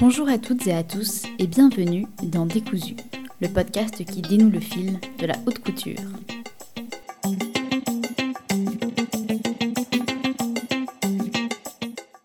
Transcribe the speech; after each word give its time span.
Bonjour 0.00 0.28
à 0.28 0.38
toutes 0.38 0.64
et 0.68 0.72
à 0.72 0.84
tous 0.84 1.24
et 1.40 1.48
bienvenue 1.48 2.06
dans 2.22 2.46
Décousu, 2.46 2.94
le 3.40 3.48
podcast 3.48 4.04
qui 4.04 4.22
dénoue 4.22 4.48
le 4.48 4.60
fil 4.60 5.00
de 5.18 5.26
la 5.26 5.34
haute 5.44 5.58
couture. 5.58 5.98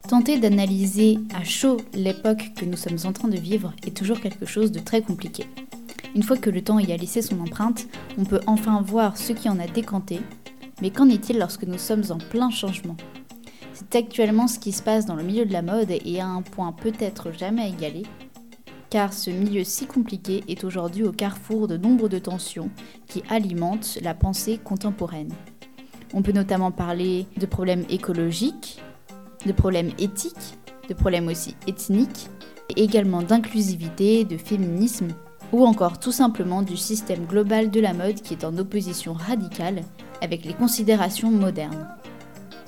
Tenter 0.07 0.37
d'analyser 0.37 1.17
à 1.33 1.43
chaud 1.43 1.77
l'époque 1.95 2.51
que 2.55 2.65
nous 2.65 2.77
sommes 2.77 2.99
en 3.05 3.11
train 3.11 3.27
de 3.27 3.39
vivre 3.39 3.73
est 3.87 3.97
toujours 3.97 4.21
quelque 4.21 4.45
chose 4.45 4.71
de 4.71 4.79
très 4.79 5.01
compliqué. 5.01 5.47
Une 6.13 6.21
fois 6.21 6.37
que 6.37 6.51
le 6.51 6.63
temps 6.63 6.77
y 6.77 6.91
a 6.91 6.97
laissé 6.97 7.23
son 7.23 7.39
empreinte, 7.39 7.87
on 8.19 8.23
peut 8.23 8.41
enfin 8.45 8.83
voir 8.83 9.17
ce 9.17 9.33
qui 9.33 9.49
en 9.49 9.57
a 9.57 9.65
décanté, 9.65 10.19
mais 10.83 10.91
qu'en 10.91 11.09
est-il 11.09 11.39
lorsque 11.39 11.63
nous 11.63 11.79
sommes 11.79 12.03
en 12.11 12.19
plein 12.19 12.51
changement? 12.51 12.97
C'est 13.73 13.95
actuellement 13.95 14.47
ce 14.47 14.59
qui 14.59 14.71
se 14.71 14.83
passe 14.83 15.05
dans 15.05 15.15
le 15.15 15.23
milieu 15.23 15.45
de 15.45 15.53
la 15.53 15.61
mode 15.61 15.91
et 15.91 16.19
à 16.19 16.27
un 16.27 16.41
point 16.41 16.71
peut-être 16.71 17.31
jamais 17.31 17.69
égalé, 17.69 18.03
car 18.89 19.13
ce 19.13 19.31
milieu 19.31 19.63
si 19.63 19.87
compliqué 19.87 20.43
est 20.47 20.63
aujourd'hui 20.63 21.03
au 21.03 21.11
carrefour 21.11 21.67
de 21.67 21.77
nombre 21.77 22.09
de 22.09 22.19
tensions 22.19 22.69
qui 23.07 23.23
alimentent 23.29 23.97
la 24.01 24.13
pensée 24.13 24.59
contemporaine. 24.63 25.33
On 26.13 26.21
peut 26.21 26.31
notamment 26.31 26.71
parler 26.71 27.25
de 27.37 27.45
problèmes 27.47 27.85
écologiques, 27.89 28.79
de 29.45 29.51
problèmes 29.51 29.91
éthiques, 29.97 30.57
de 30.87 30.93
problèmes 30.93 31.27
aussi 31.27 31.55
ethniques, 31.67 32.29
et 32.69 32.83
également 32.83 33.23
d'inclusivité, 33.23 34.23
de 34.23 34.37
féminisme, 34.37 35.07
ou 35.51 35.65
encore 35.65 35.99
tout 35.99 36.11
simplement 36.11 36.61
du 36.61 36.77
système 36.77 37.25
global 37.25 37.71
de 37.71 37.79
la 37.79 37.93
mode 37.93 38.21
qui 38.21 38.33
est 38.33 38.45
en 38.45 38.57
opposition 38.57 39.13
radicale 39.13 39.81
avec 40.21 40.45
les 40.45 40.53
considérations 40.53 41.31
modernes. 41.31 41.87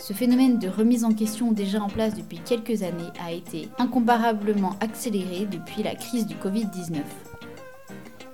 Ce 0.08 0.14
phénomène 0.14 0.60
de 0.60 0.68
remise 0.68 1.04
en 1.04 1.14
question 1.14 1.52
déjà 1.52 1.82
en 1.82 1.88
place 1.88 2.14
depuis 2.14 2.38
quelques 2.38 2.84
années 2.84 3.10
a 3.20 3.32
été 3.32 3.70
incomparablement 3.80 4.76
accéléré 4.80 5.48
depuis 5.48 5.82
la 5.82 5.96
crise 5.96 6.28
du 6.28 6.36
Covid-19. 6.36 7.02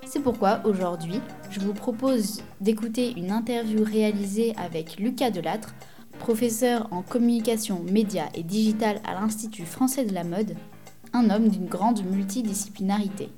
C'est 0.06 0.20
pourquoi 0.20 0.60
aujourd'hui, 0.66 1.22
je 1.50 1.62
vous 1.62 1.74
propose 1.74 2.42
d'écouter 2.60 3.14
une 3.16 3.32
interview 3.32 3.86
réalisée 3.86 4.54
avec 4.58 4.98
Lucas 5.00 5.32
Delattre, 5.32 5.74
professeur 6.20 6.90
en 6.92 7.04
communication, 7.04 7.82
médias 7.90 8.28
et 8.36 8.44
digital 8.44 9.00
à 9.08 9.14
l'Institut 9.14 9.66
français 9.66 10.04
de 10.04 10.14
la 10.14 10.26
mode, 10.26 10.58
un 11.14 11.30
homme 11.30 11.48
d'une 11.48 11.68
grande 11.68 12.04
multidisciplinarité. 12.04 13.30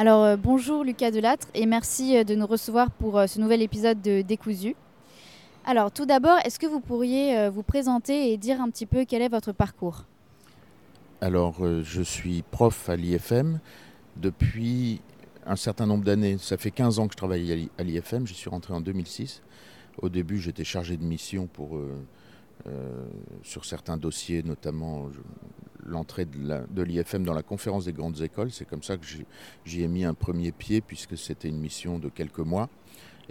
Alors 0.00 0.24
euh, 0.24 0.36
bonjour 0.38 0.82
Lucas 0.82 1.10
Delattre 1.10 1.46
et 1.52 1.66
merci 1.66 2.16
euh, 2.16 2.24
de 2.24 2.34
nous 2.34 2.46
recevoir 2.46 2.90
pour 2.90 3.18
euh, 3.18 3.26
ce 3.26 3.38
nouvel 3.38 3.60
épisode 3.60 4.00
de 4.00 4.22
Décousu. 4.22 4.74
Alors 5.66 5.92
tout 5.92 6.06
d'abord, 6.06 6.38
est-ce 6.42 6.58
que 6.58 6.66
vous 6.66 6.80
pourriez 6.80 7.50
vous 7.50 7.62
présenter 7.62 8.32
et 8.32 8.38
dire 8.38 8.62
un 8.62 8.70
petit 8.70 8.86
peu 8.86 9.04
quel 9.04 9.20
est 9.20 9.28
votre 9.28 9.52
parcours? 9.52 10.06
Alors 11.20 11.56
je 11.82 12.00
suis 12.00 12.42
prof 12.50 12.88
à 12.88 12.96
l'IFM 12.96 13.60
depuis 14.16 15.02
un 15.44 15.56
certain 15.56 15.84
nombre 15.84 16.04
d'années. 16.04 16.38
Ça 16.38 16.56
fait 16.56 16.70
15 16.70 16.98
ans 16.98 17.06
que 17.06 17.12
je 17.12 17.18
travaille 17.18 17.68
à 17.76 17.82
l'IFM, 17.82 18.26
je 18.26 18.32
suis 18.32 18.48
rentré 18.48 18.72
en 18.72 18.80
2006. 18.80 19.42
Au 20.00 20.08
début 20.08 20.40
j'étais 20.40 20.64
chargé 20.64 20.96
de 20.96 21.04
mission 21.04 21.46
pour, 21.46 21.78
sur 23.42 23.64
certains 23.64 23.96
dossiers, 23.96 24.42
notamment 24.42 25.08
l'entrée 25.86 26.24
de 26.24 26.82
l'IFM 26.82 27.24
dans 27.24 27.34
la 27.34 27.42
conférence 27.42 27.84
des 27.84 27.92
grandes 27.92 28.20
écoles. 28.20 28.50
C'est 28.50 28.64
comme 28.64 28.82
ça 28.82 28.96
que 28.96 29.06
j'y 29.64 29.82
ai 29.82 29.88
mis 29.88 30.04
un 30.04 30.14
premier 30.14 30.52
pied, 30.52 30.80
puisque 30.80 31.16
c'était 31.16 31.48
une 31.48 31.58
mission 31.58 31.98
de 31.98 32.08
quelques 32.08 32.40
mois. 32.40 32.68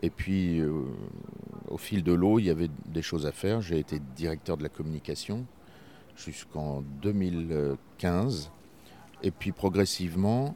Et 0.01 0.09
puis, 0.09 0.59
euh, 0.59 0.71
au 1.67 1.77
fil 1.77 2.03
de 2.03 2.13
l'eau, 2.13 2.39
il 2.39 2.45
y 2.45 2.49
avait 2.49 2.69
des 2.85 3.01
choses 3.01 3.25
à 3.25 3.31
faire. 3.31 3.61
J'ai 3.61 3.79
été 3.79 3.99
directeur 4.15 4.55
de 4.57 4.63
la 4.63 4.69
communication 4.69 5.45
jusqu'en 6.15 6.83
2015. 7.01 8.51
Et 9.23 9.31
puis, 9.31 9.51
progressivement, 9.51 10.55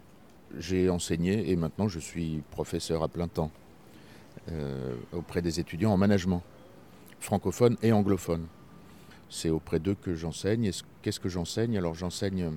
j'ai 0.58 0.90
enseigné 0.90 1.52
et 1.52 1.56
maintenant 1.56 1.88
je 1.88 2.00
suis 2.00 2.44
professeur 2.52 3.02
à 3.02 3.08
plein 3.08 3.28
temps 3.28 3.52
euh, 4.52 4.96
auprès 5.12 5.42
des 5.42 5.60
étudiants 5.60 5.92
en 5.92 5.98
management, 5.98 6.44
francophone 7.20 7.76
et 7.82 7.92
anglophone 7.92 8.46
c'est 9.34 9.50
auprès 9.50 9.80
d'eux 9.80 9.96
que 9.96 10.14
j'enseigne. 10.14 10.70
Qu'est-ce 11.02 11.20
que 11.20 11.28
j'enseigne? 11.28 11.78
Alors 11.78 11.96
j'enseigne 11.96 12.52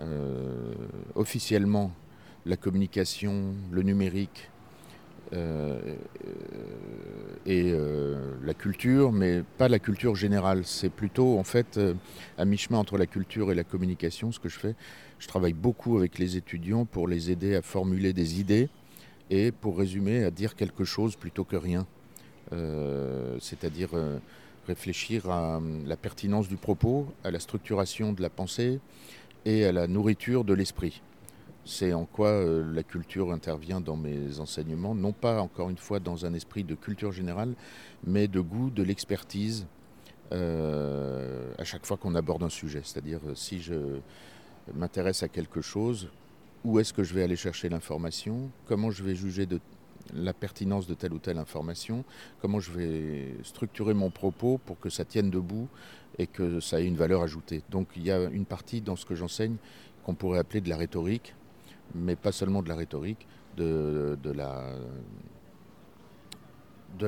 euh, 0.00 0.72
officiellement 1.14 1.92
la 2.46 2.56
communication, 2.56 3.54
le 3.70 3.82
numérique 3.82 4.50
euh, 5.34 5.78
et 7.44 7.70
euh, 7.70 8.34
la 8.42 8.54
culture, 8.54 9.12
mais 9.12 9.42
pas 9.58 9.68
la 9.68 9.78
culture 9.78 10.16
générale. 10.16 10.62
C'est 10.64 10.88
plutôt 10.88 11.38
en 11.38 11.44
fait 11.44 11.78
à 12.38 12.44
mi-chemin 12.46 12.78
entre 12.78 12.96
la 12.96 13.06
culture 13.06 13.52
et 13.52 13.54
la 13.54 13.64
communication 13.64 14.32
ce 14.32 14.40
que 14.40 14.48
je 14.48 14.58
fais. 14.58 14.74
Je 15.18 15.28
travaille 15.28 15.52
beaucoup 15.52 15.98
avec 15.98 16.18
les 16.18 16.38
étudiants 16.38 16.86
pour 16.86 17.08
les 17.08 17.30
aider 17.30 17.54
à 17.54 17.62
formuler 17.62 18.14
des 18.14 18.40
idées 18.40 18.70
et 19.28 19.52
pour 19.52 19.76
résumer 19.76 20.24
à 20.24 20.30
dire 20.30 20.56
quelque 20.56 20.84
chose 20.84 21.14
plutôt 21.14 21.44
que 21.44 21.56
rien. 21.56 21.86
C'est-à-dire 23.38 23.90
réfléchir 24.66 25.30
à 25.30 25.56
hum, 25.58 25.86
la 25.86 25.96
pertinence 25.96 26.48
du 26.48 26.56
propos, 26.56 27.06
à 27.24 27.30
la 27.30 27.40
structuration 27.40 28.12
de 28.12 28.22
la 28.22 28.30
pensée 28.30 28.80
et 29.44 29.64
à 29.64 29.72
la 29.72 29.86
nourriture 29.86 30.44
de 30.44 30.54
l'esprit. 30.54 31.02
C'est 31.64 31.92
en 31.92 32.04
quoi 32.04 32.28
euh, 32.28 32.72
la 32.72 32.82
culture 32.82 33.32
intervient 33.32 33.80
dans 33.80 33.96
mes 33.96 34.40
enseignements, 34.40 34.94
non 34.94 35.12
pas 35.12 35.40
encore 35.40 35.70
une 35.70 35.78
fois 35.78 36.00
dans 36.00 36.24
un 36.24 36.34
esprit 36.34 36.64
de 36.64 36.74
culture 36.74 37.12
générale, 37.12 37.54
mais 38.04 38.28
de 38.28 38.40
goût, 38.40 38.70
de 38.70 38.82
l'expertise 38.82 39.66
euh, 40.32 41.52
à 41.58 41.64
chaque 41.64 41.84
fois 41.84 41.96
qu'on 41.96 42.14
aborde 42.14 42.42
un 42.42 42.48
sujet. 42.48 42.80
C'est-à-dire 42.84 43.20
euh, 43.26 43.34
si 43.34 43.60
je 43.60 43.74
m'intéresse 44.74 45.22
à 45.22 45.28
quelque 45.28 45.60
chose, 45.60 46.08
où 46.64 46.78
est-ce 46.78 46.92
que 46.92 47.02
je 47.02 47.14
vais 47.14 47.22
aller 47.22 47.36
chercher 47.36 47.68
l'information, 47.68 48.50
comment 48.66 48.90
je 48.90 49.02
vais 49.02 49.14
juger 49.14 49.46
de 49.46 49.60
la 50.14 50.32
pertinence 50.32 50.86
de 50.86 50.94
telle 50.94 51.12
ou 51.12 51.18
telle 51.18 51.38
information, 51.38 52.04
comment 52.40 52.60
je 52.60 52.72
vais 52.72 53.36
structurer 53.42 53.94
mon 53.94 54.10
propos 54.10 54.58
pour 54.58 54.78
que 54.78 54.90
ça 54.90 55.04
tienne 55.04 55.30
debout 55.30 55.68
et 56.18 56.26
que 56.26 56.60
ça 56.60 56.80
ait 56.80 56.86
une 56.86 56.96
valeur 56.96 57.22
ajoutée. 57.22 57.62
Donc 57.70 57.88
il 57.96 58.04
y 58.04 58.10
a 58.10 58.24
une 58.24 58.44
partie 58.44 58.80
dans 58.80 58.96
ce 58.96 59.06
que 59.06 59.14
j'enseigne 59.14 59.56
qu'on 60.04 60.14
pourrait 60.14 60.38
appeler 60.38 60.60
de 60.60 60.68
la 60.68 60.76
rhétorique, 60.76 61.34
mais 61.94 62.16
pas 62.16 62.32
seulement 62.32 62.62
de 62.62 62.68
la 62.68 62.76
rhétorique, 62.76 63.26
de, 63.56 64.16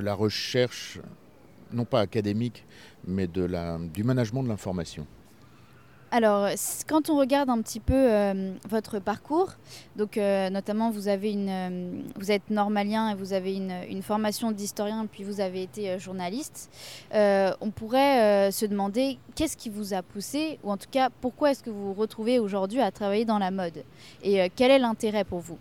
la, 0.01 0.15
recherche, 0.15 1.01
non 1.73 1.85
pas 1.85 2.01
académique, 2.01 2.65
mais 3.07 3.27
du 3.27 4.05
management 4.05 4.43
de 4.43 4.49
l'information. 4.49 5.07
Alors, 6.15 6.47
quand 6.87 7.09
on 7.09 7.17
regarde 7.17 7.49
un 7.49 7.63
petit 7.63 7.81
peu 7.81 7.95
euh, 7.95 8.53
votre 8.69 8.99
parcours, 8.99 9.55
donc 9.97 10.19
euh, 10.19 10.51
notamment 10.51 10.91
une, 10.91 11.49
euh, 11.49 12.03
vous 12.17 12.31
êtes 12.31 12.51
normalien 12.51 13.09
et 13.09 13.15
vous 13.15 13.33
avez 13.33 13.57
une, 13.57 14.03
formation 14.03 14.53
d'historien, 14.53 15.07
puis 15.11 15.25
vous 15.25 15.41
avez 15.41 15.63
été 15.63 15.99
journaliste. 15.99 16.71
on 17.15 17.71
pourrait 17.75 18.51
se 18.53 18.67
demander 18.67 19.19
qu'est-ce 19.35 19.57
qui 19.57 19.71
vous 19.71 19.95
a 19.95 20.03
poussé, 20.03 20.59
ou 20.63 20.71
en 20.71 20.77
tout 20.77 20.91
cas 20.91 21.09
pourquoi 21.23 21.53
est-ce 21.53 21.63
que 21.63 21.71
vous 21.71 21.95
vous 21.95 22.01
retrouvez 22.01 22.39
aujourd'hui 22.39 22.81
à 22.81 22.91
travailler 22.91 23.25
dans 23.25 23.39
la 23.39 23.51
mode, 23.51 23.83
et 24.23 24.51
quel 24.55 24.71
est 24.71 24.79
l'intérêt 24.79 25.25
pour 25.25 25.39
vous? 25.39 25.59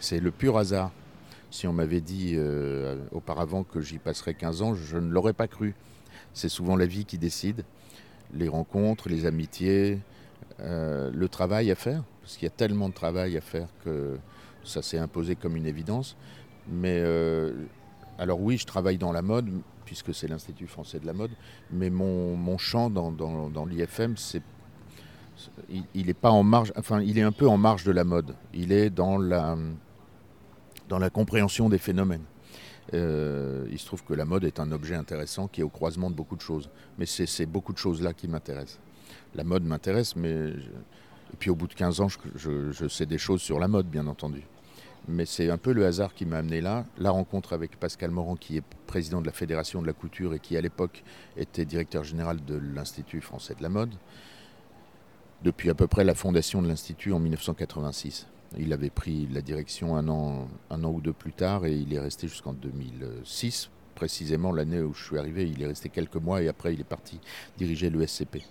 C'est 0.00 0.20
le 0.20 0.30
pur 0.30 0.56
hasard. 0.56 0.90
Si 1.50 1.66
on 1.66 1.74
m'avait 1.74 2.00
dit 2.00 2.38
auparavant 3.12 3.62
que 3.62 3.82
j'y 3.82 3.98
passerais 3.98 4.32
15 4.32 4.62
ans, 4.62 4.74
je 4.74 4.96
ne 4.96 5.10
l'aurais 5.10 5.34
pas 5.34 5.48
cru. 5.48 5.74
C'est 6.32 6.48
souvent 6.48 6.76
la 6.76 6.86
vie 6.86 7.04
qui 7.04 7.18
décide 7.18 7.64
les 8.34 8.48
rencontres, 8.48 9.08
les 9.08 9.26
amitiés, 9.26 10.00
euh, 10.60 11.10
le 11.12 11.28
travail 11.28 11.70
à 11.70 11.74
faire, 11.74 12.02
parce 12.22 12.36
qu'il 12.36 12.44
y 12.44 12.50
a 12.50 12.54
tellement 12.54 12.88
de 12.88 12.94
travail 12.94 13.36
à 13.36 13.40
faire 13.40 13.68
que 13.84 14.18
ça 14.64 14.82
s'est 14.82 14.98
imposé 14.98 15.36
comme 15.36 15.56
une 15.56 15.66
évidence. 15.66 16.16
Mais 16.68 16.98
euh, 17.00 17.52
alors 18.18 18.40
oui, 18.40 18.58
je 18.58 18.66
travaille 18.66 18.98
dans 18.98 19.12
la 19.12 19.22
mode, 19.22 19.48
puisque 19.84 20.14
c'est 20.14 20.28
l'Institut 20.28 20.66
français 20.66 20.98
de 20.98 21.06
la 21.06 21.12
mode, 21.12 21.30
mais 21.72 21.90
mon, 21.90 22.58
champ 22.58 22.90
dans, 22.90 23.66
l'IFM, 23.66 24.16
c'est 24.16 24.42
il, 25.94 26.10
est 26.10 26.14
pas 26.14 26.30
en 26.30 26.42
marge, 26.42 26.72
enfin 26.76 27.00
il 27.00 27.16
est 27.16 27.22
un 27.22 27.32
peu 27.32 27.48
en 27.48 27.56
marge 27.56 27.84
de 27.84 27.92
la 27.92 28.04
mode. 28.04 28.34
Il 28.52 28.72
est 28.72 28.90
dans 28.90 29.18
la, 29.18 29.56
dans 30.88 30.98
la 30.98 31.10
compréhension 31.10 31.68
des 31.68 31.78
phénomènes. 31.78 32.24
Euh, 32.94 33.66
il 33.70 33.78
se 33.78 33.86
trouve 33.86 34.02
que 34.04 34.14
la 34.14 34.24
mode 34.24 34.44
est 34.44 34.60
un 34.60 34.72
objet 34.72 34.94
intéressant 34.94 35.48
qui 35.48 35.60
est 35.60 35.64
au 35.64 35.68
croisement 35.68 36.10
de 36.10 36.14
beaucoup 36.14 36.36
de 36.36 36.40
choses. 36.40 36.70
Mais 36.98 37.06
c'est 37.06 37.46
beaucoup 37.46 37.72
de 37.72 37.78
choses 37.78 38.02
là 38.02 38.12
qui 38.12 38.28
m'intéressent. 38.28 38.80
La 39.34 39.44
mode 39.44 39.64
m'intéresse, 39.64 40.16
mais... 40.16 40.50
Et 41.30 41.36
puis 41.38 41.50
au 41.50 41.54
bout 41.54 41.66
de 41.66 41.74
15 41.74 42.00
ans, 42.00 42.08
je, 42.34 42.88
sais 42.88 43.04
des 43.04 43.18
choses 43.18 43.42
sur 43.42 43.58
la 43.58 43.68
mode, 43.68 43.86
bien 43.86 44.06
entendu. 44.06 44.42
Mais 45.08 45.26
c'est 45.26 45.50
un 45.50 45.58
peu 45.58 45.72
le 45.72 45.84
hasard 45.84 46.14
qui 46.14 46.24
m'a 46.24 46.38
amené 46.38 46.62
là. 46.62 46.86
La 46.98 47.10
rencontre 47.10 47.52
avec 47.52 47.78
Pascal 47.78 48.10
Morand, 48.10 48.36
qui 48.36 48.56
est 48.56 48.62
président 48.86 49.20
de 49.20 49.26
la 49.26 49.32
Fédération 49.32 49.82
de 49.82 49.86
la 49.86 49.92
Couture 49.92 50.34
et 50.34 50.38
qui 50.38 50.56
à 50.56 50.60
l'époque 50.62 51.04
était 51.36 51.66
directeur 51.66 52.02
général 52.02 52.42
de 52.44 52.56
l'Institut 52.56 53.20
français 53.20 53.54
de 53.54 53.62
la 53.62 53.68
mode, 53.68 53.94
depuis 55.42 55.68
à 55.68 55.74
peu 55.74 55.86
près 55.86 56.04
la 56.04 56.14
fondation 56.14 56.62
de 56.62 56.68
l'Institut 56.68 57.12
en 57.12 57.18
1986. 57.18 58.26
Il 58.56 58.72
avait 58.72 58.90
pris 58.90 59.28
la 59.30 59.42
direction 59.42 59.96
un 59.96 60.08
an, 60.08 60.48
un 60.70 60.84
an 60.84 60.90
ou 60.90 61.00
deux 61.00 61.12
plus 61.12 61.32
tard 61.32 61.66
et 61.66 61.74
il 61.74 61.92
est 61.92 61.98
resté 61.98 62.28
jusqu'en 62.28 62.54
2006, 62.54 63.68
précisément 63.94 64.52
l'année 64.52 64.80
où 64.80 64.94
je 64.94 65.04
suis 65.04 65.18
arrivé. 65.18 65.48
Il 65.48 65.62
est 65.62 65.66
resté 65.66 65.90
quelques 65.90 66.16
mois 66.16 66.42
et 66.42 66.48
après 66.48 66.72
il 66.72 66.80
est 66.80 66.84
parti 66.84 67.20
diriger 67.58 67.90
le 67.90 68.06
SCP. 68.06 68.42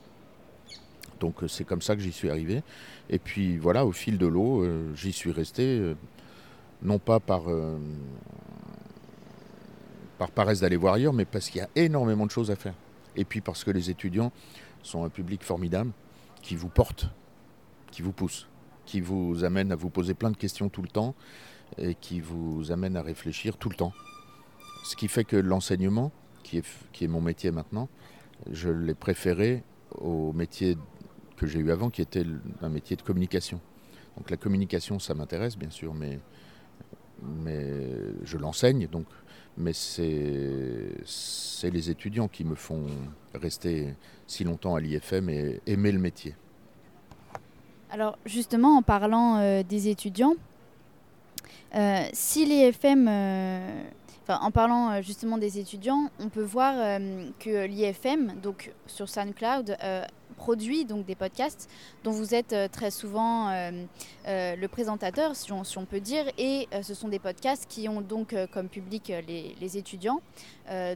Donc 1.19 1.44
euh, 1.44 1.47
c'est 1.47 1.63
comme 1.63 1.81
ça 1.81 1.95
que 1.95 2.01
j'y 2.01 2.11
suis 2.11 2.29
arrivé. 2.29 2.61
Et 3.09 3.19
puis 3.19 3.57
voilà, 3.57 3.85
au 3.85 3.91
fil 3.91 4.17
de 4.17 4.27
l'eau, 4.27 4.63
euh, 4.63 4.94
j'y 4.95 5.11
suis 5.11 5.31
resté, 5.31 5.79
euh, 5.79 5.95
non 6.83 6.99
pas 6.99 7.19
par, 7.19 7.45
par 10.19 10.29
paresse 10.29 10.59
d'aller 10.59 10.75
voir 10.75 10.94
ailleurs, 10.94 11.13
mais 11.13 11.25
parce 11.25 11.49
qu'il 11.49 11.59
y 11.59 11.63
a 11.63 11.69
énormément 11.75 12.25
de 12.25 12.31
choses 12.31 12.51
à 12.51 12.55
faire. 12.55 12.75
Et 13.15 13.25
puis 13.25 13.41
parce 13.41 13.63
que 13.63 13.71
les 13.71 13.89
étudiants 13.89 14.31
sont 14.83 15.03
un 15.03 15.09
public 15.09 15.44
formidable 15.44 15.91
qui 16.44 16.55
vous 16.55 16.69
porte, 16.69 17.09
qui 17.91 18.03
vous 18.03 18.11
pousse, 18.11 18.47
qui 18.88 19.01
vous 19.01 19.44
amène 19.44 19.72
à 19.72 19.75
vous 19.75 19.92
poser 19.92 20.16
plein 20.16 20.31
de 20.31 20.38
questions 20.38 20.69
tout 20.69 20.81
le 20.81 20.88
temps 20.88 21.13
et 21.78 21.94
qui 21.94 22.22
vous 22.22 22.72
amène 22.72 22.95
à 22.95 23.04
réfléchir 23.04 23.57
tout 23.57 23.69
le 23.69 23.75
temps. 23.75 23.94
Ce 24.84 24.95
qui 24.95 25.10
fait 25.10 25.25
que 25.25 25.36
l'enseignement, 25.36 26.12
qui 26.42 26.57
est, 26.57 26.66
qui 26.94 27.04
est 27.04 27.07
mon 27.07 27.22
métier 27.22 27.51
maintenant, 27.51 27.89
je 28.50 28.69
l'ai 28.69 28.95
préféré 28.95 29.63
au 30.00 30.31
métier 30.31 30.78
que 31.36 31.45
j'ai 31.45 31.60
eu 31.60 31.69
avant, 31.69 31.89
qui 31.89 32.01
était 32.01 32.25
un 32.62 32.69
métier 32.69 32.95
de 32.95 33.01
communication. 33.01 33.60
Donc 34.16 34.30
la 34.30 34.38
communication, 34.38 34.98
ça 34.98 35.13
m'intéresse 35.13 35.57
bien 35.57 35.69
sûr, 35.69 35.94
mais, 35.94 36.19
mais 37.22 37.90
je 38.24 38.38
l'enseigne, 38.38 38.88
donc, 38.88 39.06
mais 39.57 39.74
c'est 39.74 41.69
les 41.69 41.90
étudiants 41.90 42.30
qui 42.30 42.45
me 42.45 42.56
font 42.56 42.88
rester 43.33 43.95
si 44.25 44.45
longtemps 44.45 44.75
à 44.75 44.80
l'IFM 44.80 45.30
et 45.30 45.62
aimer 45.68 45.92
le 45.92 46.00
métier. 46.00 46.36
Alors 47.89 48.18
justement, 48.25 48.78
en 48.78 48.81
parlant 48.81 49.38
euh, 49.38 49.63
des 49.63 49.88
étudiants, 49.88 50.34
euh, 51.75 52.04
si 52.12 52.45
l'IFM, 52.45 53.07
euh, 53.07 53.84
en 54.28 54.51
parlant 54.51 55.01
justement 55.01 55.38
des 55.38 55.57
étudiants, 55.57 56.10
on 56.19 56.28
peut 56.28 56.44
voir 56.44 56.74
que 57.39 57.66
l'IFM, 57.66 58.34
donc 58.42 58.74
sur 58.86 59.07
SoundCloud, 59.07 59.78
produit 60.38 60.86
donc 60.86 61.06
des 61.06 61.16
podcasts 61.16 61.69
dont 62.04 62.12
vous 62.12 62.34
êtes 62.34 62.54
euh, 62.54 62.68
très 62.69 62.92
souvent 62.92 63.50
euh, 63.50 63.72
euh, 64.28 64.56
le 64.56 64.68
présentateur, 64.68 65.36
si 65.36 65.51
on, 65.51 65.86
peut 65.86 66.00
dire, 66.00 66.25
et 66.38 66.68
ce 66.81 66.94
sont 66.94 67.07
des 67.07 67.19
podcasts 67.19 67.66
qui 67.68 67.89
ont 67.89 68.01
donc 68.01 68.36
comme 68.51 68.69
public 68.69 69.12
les, 69.28 69.78
étudiants. 69.78 70.22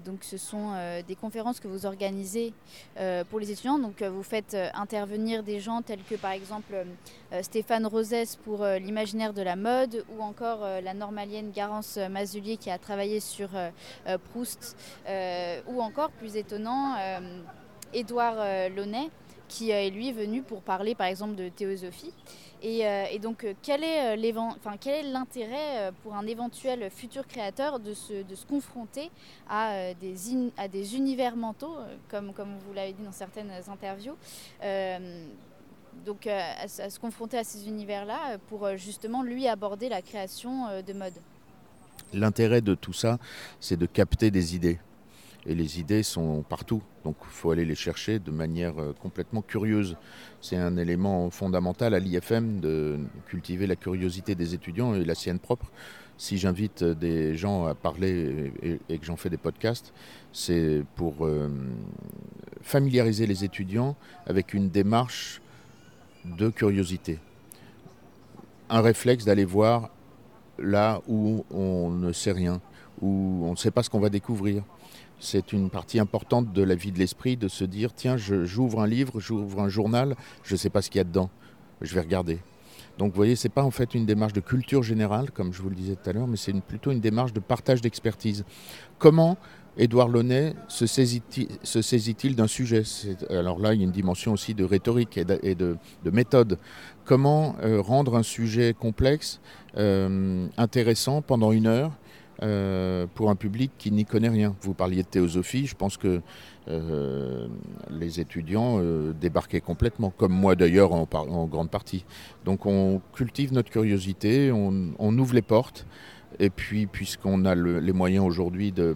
donc 0.06 0.24
ce 0.24 0.38
sont 0.38 0.74
des 1.08 1.16
conférences 1.16 1.60
que 1.60 1.68
vous 1.68 1.86
organisez 1.86 2.54
pour 3.30 3.40
les 3.40 3.52
étudiants. 3.52 3.80
Donc 3.80 4.02
vous 4.04 4.24
faites 4.24 4.56
intervenir 4.74 5.44
des 5.44 5.60
gens 5.60 5.82
tels 5.82 6.04
que 6.04 6.16
par 6.16 6.32
exemple 6.32 6.86
Stéphane 7.42 7.86
Rosès 7.86 8.36
pour 8.36 8.66
l'imaginaire 8.66 9.34
de 9.34 9.42
la 9.42 9.56
mode 9.56 10.06
ou 10.16 10.22
encore 10.22 10.62
la 10.62 10.94
normalienne 10.94 11.52
Garance 11.52 11.98
Mazulier 11.98 12.58
qui 12.58 12.70
a 12.70 12.78
travaillé 12.78 13.20
sur 13.20 13.50
Proust 14.32 14.78
ou 15.68 15.82
encore 15.82 16.12
plus 16.12 16.36
étonnant 16.36 16.96
Édouard 17.94 18.38
Launay 18.76 19.10
qui 19.52 19.70
est 19.70 19.90
lui 19.90 20.14
venu 20.14 20.42
pour 20.42 20.62
parler 20.62 20.96
par 20.96 21.08
exemple 21.08 21.36
de 21.36 21.50
théosophie. 21.50 22.14
Et, 22.64 22.88
euh, 22.88 23.18
donc 23.20 23.44
euh, 23.44 23.54
quel 23.62 23.84
est 23.84 24.16
euh, 24.16 25.02
l'intérêt 25.12 25.92
pour 26.04 26.16
un 26.16 26.26
éventuel 26.26 26.90
futur 26.90 27.28
créateur 27.28 27.80
de 27.80 27.94
se, 27.94 28.24
confronter 28.48 29.12
à 29.50 29.94
des, 30.00 30.96
univers 30.96 31.36
mentaux, 31.36 31.76
comme, 32.10 32.34
comme 32.34 32.58
vous 32.66 32.74
l'avez 32.74 32.94
dit 32.94 33.04
dans 33.04 33.12
certaines 33.12 33.52
interviews 33.68 34.16
donc 36.06 36.26
à, 36.26 36.68
se 36.68 37.00
confronter 37.00 37.38
à 37.38 37.44
ces 37.44 37.68
univers-là 37.68 38.38
pour 38.48 38.76
justement 38.78 39.24
lui 39.24 39.48
aborder 39.48 39.90
la 39.90 40.02
création 40.02 40.82
de 40.82 40.94
mode. 40.94 41.14
L'intérêt 42.14 42.62
de 42.62 42.74
tout 42.74 42.94
ça, 42.94 43.20
c'est 43.60 43.78
de 43.78 43.86
capter 43.86 44.32
des 44.32 44.56
idées. 44.56 44.80
Et 45.48 45.56
les 45.56 45.80
idées 45.80 46.04
sont 46.04 46.44
partout, 46.48 46.84
donc 47.04 47.16
il 47.24 47.30
faut 47.32 47.50
aller 47.50 47.66
les 47.66 47.76
chercher 47.76 48.20
de 48.20 48.30
manière 48.30 48.80
euh, 48.80 48.94
complètement 48.94 49.42
curieuse. 49.42 49.98
C'est 50.40 50.56
un 50.56 50.78
élément 50.78 51.32
fondamental 51.32 51.96
à 51.96 52.00
l'IFM 52.00 52.60
de 52.60 53.00
cultiver 53.28 53.66
la 53.66 53.76
curiosité 53.76 54.36
des 54.36 54.54
étudiants 54.54 54.94
et 54.94 55.04
la 55.04 55.16
sienne 55.16 55.40
propre. 55.40 55.72
Si 56.18 56.38
j'invite 56.38 56.84
des 56.84 57.36
gens 57.36 57.66
à 57.66 57.74
parler 57.74 58.54
et, 58.62 59.00
que 59.00 59.06
j'en 59.06 59.16
fais 59.16 59.32
des 59.32 59.38
podcasts, 59.38 59.92
c'est 60.32 60.84
pour 60.96 61.26
euh, 61.26 61.50
familiariser 62.62 63.26
les 63.26 63.44
étudiants 63.44 63.96
avec 64.28 64.54
une 64.54 64.70
démarche 64.70 65.42
de 66.24 66.50
curiosité. 66.50 67.18
Un 68.70 68.82
réflexe 68.82 69.26
d'aller 69.26 69.46
voir 69.46 69.90
là 70.60 71.02
où 71.08 71.44
on 71.50 71.90
ne 71.90 72.12
sait 72.12 72.32
rien, 72.32 72.62
où 73.02 73.42
on 73.44 73.52
ne 73.52 73.58
sait 73.58 73.72
pas 73.72 73.82
ce 73.82 73.90
qu'on 73.90 74.00
va 74.00 74.10
découvrir 74.10 74.64
c'est 75.22 75.54
une 75.54 75.70
partie 75.70 76.00
importante 76.00 76.52
de 76.52 76.64
la 76.64 76.76
vie 76.76 76.92
de 76.92 77.00
l'esprit 77.00 77.38
de 77.38 77.48
se 77.48 77.64
dire 77.64 77.94
tiens, 77.94 78.18
j'ouvre 78.18 78.82
un 78.82 78.88
livre, 78.88 79.20
j'ouvre 79.20 79.62
un 79.62 79.70
journal, 79.70 80.16
je 80.44 80.56
ne 80.56 80.58
sais 80.58 80.70
pas 80.70 80.82
ce 80.82 80.90
qu'il 80.90 81.00
y 81.00 81.02
a 81.02 81.06
dedans, 81.06 81.30
je 81.82 81.94
vais 81.94 82.02
regarder. 82.02 82.40
Donc 82.98 83.12
vous 83.12 83.16
voyez, 83.16 83.36
ce 83.36 83.48
n'est 83.48 83.54
pas 83.54 83.64
en 83.64 83.72
fait 83.72 83.96
une 83.96 84.06
démarche 84.06 84.34
de 84.34 84.42
culture 84.42 84.84
générale, 84.84 85.32
comme 85.32 85.54
je 85.54 85.62
vous 85.62 85.70
le 85.70 85.76
disais 85.76 85.96
tout 85.96 86.10
à 86.10 86.14
l'heure, 86.14 86.28
mais 86.28 86.38
c'est 86.38 86.54
plutôt 86.62 86.92
une 86.92 87.00
démarche 87.00 87.34
de 87.34 87.40
partage 87.40 87.82
d'expertise. 87.82 88.44
Comment 89.00 89.38
Édouard 89.78 90.10
Launay 90.10 90.54
se 90.68 90.86
saisit-il 90.86 92.36
d'un 92.36 92.48
sujet? 92.48 92.84
Alors 93.30 93.60
là, 93.60 93.74
il 93.74 93.80
y 93.80 93.84
a 93.84 93.86
une 93.86 93.92
dimension 93.92 94.34
aussi 94.34 94.54
de 94.54 94.66
rhétorique 94.66 95.18
et 95.18 95.56
de, 95.56 95.78
méthode. 96.04 96.58
Comment 97.06 97.56
euh, 97.64 97.82
rendre 97.82 98.18
un 98.18 98.24
sujet 98.24 98.76
complexe 98.78 99.40
euh, 99.78 100.48
intéressant 100.58 101.22
pendant 101.22 101.52
une 101.52 101.68
heure 101.68 101.92
euh, 102.44 103.06
pour 103.14 103.30
un 103.30 103.36
public 103.36 103.72
qui 103.78 103.92
n'y 103.92 104.04
connaît 104.04 104.30
rien. 104.30 104.56
Vous 104.62 104.74
parliez 104.74 105.04
de 105.04 105.08
théosophie, 105.08 105.68
je 105.68 105.76
pense 105.76 105.96
que 105.96 106.22
euh, 106.70 107.48
les 107.92 108.20
étudiants 108.20 108.80
euh, 108.80 109.14
débarquaient 109.14 109.62
complètement, 109.62 110.10
comme 110.10 110.34
moi 110.34 110.56
d'ailleurs 110.56 110.92
en, 110.92 111.06
grande 111.46 111.70
partie. 111.70 112.04
Donc 112.44 112.66
on 112.66 113.00
cultive 113.14 113.54
notre 113.54 113.70
curiosité, 113.70 114.52
on, 114.52 115.18
ouvre 115.20 115.36
les 115.36 115.44
portes, 115.44 115.86
et 116.40 116.50
puis 116.50 116.88
puisqu'on 116.88 117.46
a 117.46 117.54
les 117.54 117.94
moyens 117.94 118.26
aujourd'hui 118.26 118.72
de, 118.72 118.96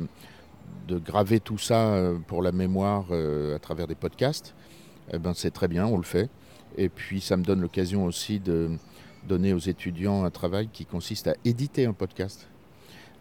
graver 0.89 1.39
tout 1.39 1.59
ça 1.59 1.99
pour 2.25 2.41
la 2.41 2.51
mémoire 2.51 3.05
à 3.11 3.59
travers 3.59 3.85
des 3.85 3.95
podcasts, 3.95 4.55
eh 5.13 5.19
ben 5.19 5.33
c'est 5.35 5.51
très 5.51 5.67
bien, 5.67 5.85
on 5.85 5.97
le 5.97 6.03
fait. 6.03 6.31
Et 6.77 6.89
puis 6.89 7.21
ça 7.21 7.37
me 7.37 7.43
donne 7.43 7.61
l'occasion 7.61 8.05
aussi 8.05 8.39
de 8.39 8.71
donner 9.27 9.53
aux 9.53 9.59
étudiants 9.59 10.23
un 10.23 10.31
travail 10.31 10.67
qui 10.73 10.85
consiste 10.85 11.27
à 11.27 11.35
éditer 11.45 11.85
un 11.85 11.93
podcast. 11.93 12.47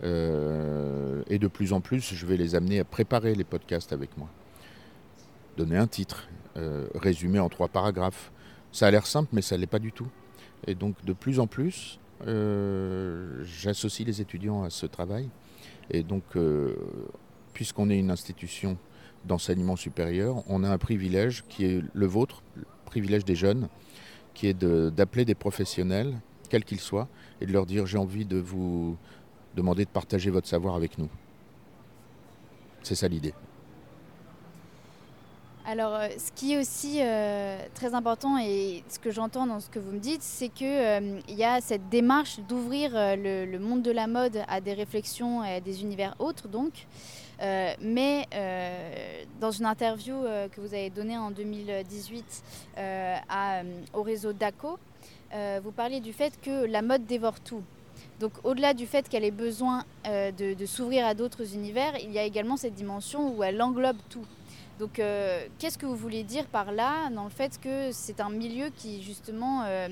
Euh, 0.02 1.22
et 1.28 1.38
de 1.38 1.48
plus 1.48 1.72
en 1.72 1.80
plus, 1.80 2.14
je 2.14 2.26
vais 2.26 2.36
les 2.36 2.54
amener 2.54 2.80
à 2.80 2.84
préparer 2.84 3.34
les 3.34 3.44
podcasts 3.44 3.92
avec 3.92 4.16
moi. 4.16 4.28
Donner 5.56 5.76
un 5.76 5.86
titre, 5.86 6.28
euh, 6.56 6.88
résumé 6.94 7.38
en 7.38 7.48
trois 7.48 7.68
paragraphes. 7.68 8.32
Ça 8.72 8.86
a 8.86 8.90
l'air 8.90 9.06
simple, 9.06 9.30
mais 9.32 9.42
ça 9.42 9.56
ne 9.56 9.60
l'est 9.60 9.66
pas 9.66 9.78
du 9.78 9.92
tout. 9.92 10.08
Et 10.66 10.74
donc, 10.74 11.04
de 11.04 11.12
plus 11.12 11.38
en 11.38 11.46
plus, 11.46 12.00
euh, 12.26 13.42
j'associe 13.44 14.06
les 14.06 14.20
étudiants 14.20 14.64
à 14.64 14.70
ce 14.70 14.86
travail. 14.86 15.28
Et 15.90 16.02
donc, 16.02 16.24
puisqu'on 17.52 17.90
est 17.90 17.98
une 17.98 18.10
institution 18.10 18.78
d'enseignement 19.26 19.76
supérieur, 19.76 20.42
on 20.48 20.64
a 20.64 20.70
un 20.70 20.78
privilège 20.78 21.44
qui 21.48 21.66
est 21.66 21.82
le 21.92 22.06
vôtre, 22.06 22.42
le 22.56 22.64
privilège 22.86 23.24
des 23.24 23.36
jeunes, 23.36 23.68
qui 24.32 24.48
est 24.48 24.54
d'appeler 24.54 25.24
des 25.24 25.34
professionnels, 25.34 26.14
quels 26.48 26.64
qu'ils 26.64 26.80
soient, 26.80 27.08
et 27.40 27.46
de 27.46 27.52
leur 27.52 27.66
dire 27.66 27.86
j'ai 27.86 27.98
envie 27.98 28.24
de 28.24 28.38
vous 28.38 28.96
demander 29.56 29.84
de 29.84 29.90
partager 29.90 30.30
votre 30.30 30.48
savoir 30.48 30.74
avec 30.74 30.98
nous. 30.98 31.08
C'est 32.82 32.94
ça 32.94 33.08
l'idée. 33.08 33.34
Alors, 35.66 35.94
euh, 35.94 36.08
ce 36.18 36.30
qui 36.32 36.52
est 36.52 36.58
aussi 36.58 36.98
euh, 37.00 37.58
très 37.72 37.94
important 37.94 38.36
et 38.38 38.84
ce 38.88 38.98
que 38.98 39.10
j'entends 39.10 39.46
dans 39.46 39.60
ce 39.60 39.70
que 39.70 39.78
vous 39.78 39.92
me 39.92 39.98
dites, 39.98 40.22
c'est 40.22 40.50
qu'il 40.50 40.66
euh, 40.66 41.20
y 41.28 41.42
a 41.42 41.62
cette 41.62 41.88
démarche 41.88 42.38
d'ouvrir 42.40 42.90
le, 42.94 43.58
monde 43.58 43.80
de 43.80 43.90
la 43.90 44.06
mode 44.06 44.42
à 44.46 44.60
des 44.60 44.74
réflexions 44.74 45.42
et 45.42 45.54
à 45.54 45.60
des 45.60 45.80
univers 45.80 46.14
autres, 46.18 46.48
donc. 46.48 46.86
mais 47.80 48.28
dans 49.40 49.50
une 49.50 49.64
interview 49.64 50.14
que 50.52 50.60
vous 50.60 50.74
avez 50.74 50.90
donnée 50.90 51.16
en 51.16 51.30
2018 51.30 52.42
au 53.94 54.02
réseau 54.02 54.32
DACO, 54.32 54.78
vous 55.62 55.72
parliez 55.72 56.00
du 56.00 56.12
fait 56.12 56.38
que 56.42 56.66
la 56.66 56.82
mode 56.82 57.06
dévore 57.06 57.40
tout. 57.40 57.62
Donc 58.20 58.32
au-delà 58.44 58.74
du 58.74 58.86
fait 58.86 59.08
qu'elle 59.08 59.24
ait 59.24 59.30
besoin 59.30 59.84
euh, 60.06 60.30
de, 60.30 60.66
s'ouvrir 60.66 61.06
à 61.06 61.14
d'autres 61.14 61.54
univers, 61.54 61.94
il 62.02 62.12
y 62.12 62.18
a 62.18 62.24
également 62.24 62.56
cette 62.56 62.74
dimension 62.74 63.36
où 63.36 63.42
elle 63.42 63.60
englobe 63.60 63.96
tout. 64.08 64.24
Donc 64.78 64.98
euh, 64.98 65.44
qu'est-ce 65.58 65.78
que 65.78 65.86
vous 65.86 65.96
voulez 65.96 66.22
dire 66.22 66.46
par 66.46 66.72
là, 66.72 67.10
dans 67.10 67.24
le 67.24 67.30
fait 67.30 67.58
que 67.60 67.90
c'est 67.92 68.20
un 68.20 68.30
milieu 68.30 68.70
qui 68.76 69.02
justement 69.02 69.64
euh, 69.66 69.88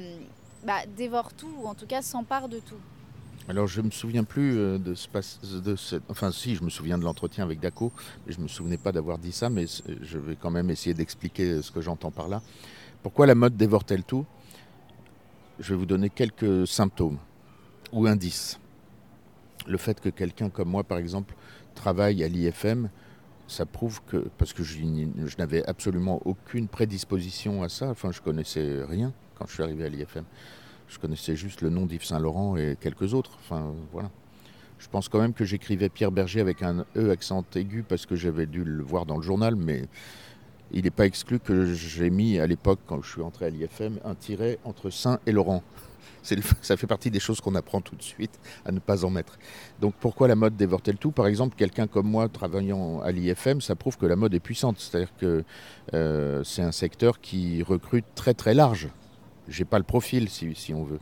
bah, 0.65 0.87
dévore 0.97 1.33
tout, 1.33 1.53
ou 1.59 1.67
en 1.67 1.75
tout 1.75 1.87
cas 1.87 2.03
s'empare 2.03 2.49
de 2.49 2.59
tout? 2.59 2.79
Alors 3.49 3.67
je 3.67 3.81
ne 3.81 3.87
me 3.87 3.91
souviens 3.91 4.23
plus 4.23 4.55
de 4.55 4.95
ce 4.95 5.59
de 5.59 5.75
cette... 5.75 6.05
enfin 6.09 6.31
si 6.31 6.55
je 6.55 6.63
me 6.63 6.71
souviens 6.71 6.97
de 6.97 7.03
l'entretien 7.03 7.43
avec 7.43 7.59
Daco, 7.59 7.91
mais 8.25 8.33
je 8.33 8.41
me 8.41 8.47
souvenais 8.47 8.77
pas 8.77 8.93
d'avoir 8.93 9.19
dit 9.19 9.33
ça, 9.33 9.51
mais 9.51 9.67
je 9.67 10.19
vais 10.19 10.37
quand 10.37 10.51
même 10.51 10.71
essayer 10.71 10.95
d'expliquer 10.95 11.61
ce 11.61 11.73
que 11.73 11.81
j'entends 11.81 12.13
par 12.13 12.29
là. 12.29 12.41
Pourquoi 13.03 13.27
la 13.27 13.35
mode 13.35 13.57
dévore-t-elle 13.57 14.05
tout? 14.05 14.25
Je 15.59 15.75
vais 15.75 15.79
vous 15.79 15.87
donner 15.87 16.09
quelques 16.09 16.69
symptômes 16.69 17.19
ou 17.93 18.07
indices. 18.07 18.59
Le 19.67 19.79
fait 19.79 20.01
que 20.01 20.09
quelqu'un 20.09 20.51
comme 20.51 20.69
moi, 20.69 20.83
par 20.83 20.99
exemple, 20.99 21.35
travaille 21.75 22.25
à 22.25 22.29
l'IFM, 22.29 22.89
ça 23.49 23.67
prouve 23.67 24.01
que, 24.07 24.29
parce 24.39 24.53
que 24.53 24.63
je, 24.63 24.79
n'avais 25.39 25.65
absolument 25.67 26.21
aucune 26.25 26.69
prédisposition 26.69 27.63
à 27.63 27.69
ça, 27.69 27.91
enfin 27.91 28.11
je 28.11 28.21
connaissais 28.21 28.83
rien 28.89 29.13
quand 29.39 29.47
je 29.47 29.55
suis 29.55 29.63
arrivé 29.63 29.85
à 29.85 29.89
l'IFM. 29.89 30.25
Je 30.89 30.99
connaissais 30.99 31.37
juste 31.37 31.63
le 31.63 31.71
nom 31.71 31.87
d'Yves 31.87 32.05
Saint-Laurent 32.05 32.57
et 32.57 32.77
quelques 32.79 33.15
autres. 33.15 33.33
Enfin 33.41 33.73
voilà. 33.93 34.11
Je 34.79 34.89
pense 34.89 35.09
quand 35.09 35.21
même 35.21 35.33
que 35.33 35.45
j'écrivais 35.45 35.89
Pierre 35.89 36.11
Berger 36.11 36.41
avec 36.41 36.63
un 36.63 36.85
E 36.97 37.11
accent 37.11 37.45
aigu 37.55 37.83
parce 37.83 38.05
que 38.05 38.17
j'avais 38.17 38.47
dû 38.47 38.65
le 38.65 38.83
voir 38.83 39.07
dans 39.07 39.17
le 39.17 39.23
journal, 39.23 39.55
mais 39.55 39.89
il 40.73 40.85
n'est 40.85 40.91
pas 40.91 41.07
exclu 41.07 41.39
que 41.39 41.73
j'ai 41.73 42.11
mis 42.11 42.39
à 42.39 42.47
l'époque, 42.47 42.81
quand 42.87 43.01
je 43.03 43.11
suis 43.11 43.23
entré 43.23 43.47
à 43.47 43.51
l'IFM, 43.51 44.01
un 44.05 44.15
tiret 44.15 44.59
entre 44.65 44.91
Saint 44.91 45.21
et 45.27 45.33
Laurent. 45.33 45.63
ça 46.63 46.77
fait 46.77 46.87
partie 46.87 47.11
des 47.11 47.21
choses 47.21 47.41
qu'on 47.41 47.55
apprend 47.55 47.81
tout 47.81 47.97
de 47.97 48.03
suite 48.03 48.39
à 48.65 48.73
ne 48.73 48.79
pas 48.79 49.05
en 49.05 49.11
mettre. 49.11 49.39
Donc 49.81 49.95
pourquoi 50.01 50.29
la 50.29 50.37
mode 50.37 50.57
dévore-t-elle 50.57 50.99
tout? 50.99 51.11
Par 51.11 51.27
exemple, 51.27 51.57
quelqu'un 51.57 51.87
comme 51.87 52.09
moi 52.09 52.29
travaillant 52.29 53.01
à 53.01 53.11
l'IFM, 53.11 53.61
ça 53.61 53.75
prouve 53.75 53.97
que 53.97 54.07
la 54.07 54.17
mode 54.17 54.35
est 54.35 54.41
puissante. 54.41 54.79
C'est-à-dire 54.79 55.15
que 55.17 55.45
euh, 55.95 56.45
c'est 56.45 56.63
un 56.63 56.73
secteur 56.73 57.21
qui 57.21 57.63
recrute 57.63 58.07
très 58.15 58.35
très 58.35 58.55
large. 58.55 58.89
J'ai 59.49 59.65
pas 59.65 59.79
le 59.79 59.85
profil 59.85 60.29
si, 60.29 60.73
on 60.73 60.85
veut. 60.85 61.01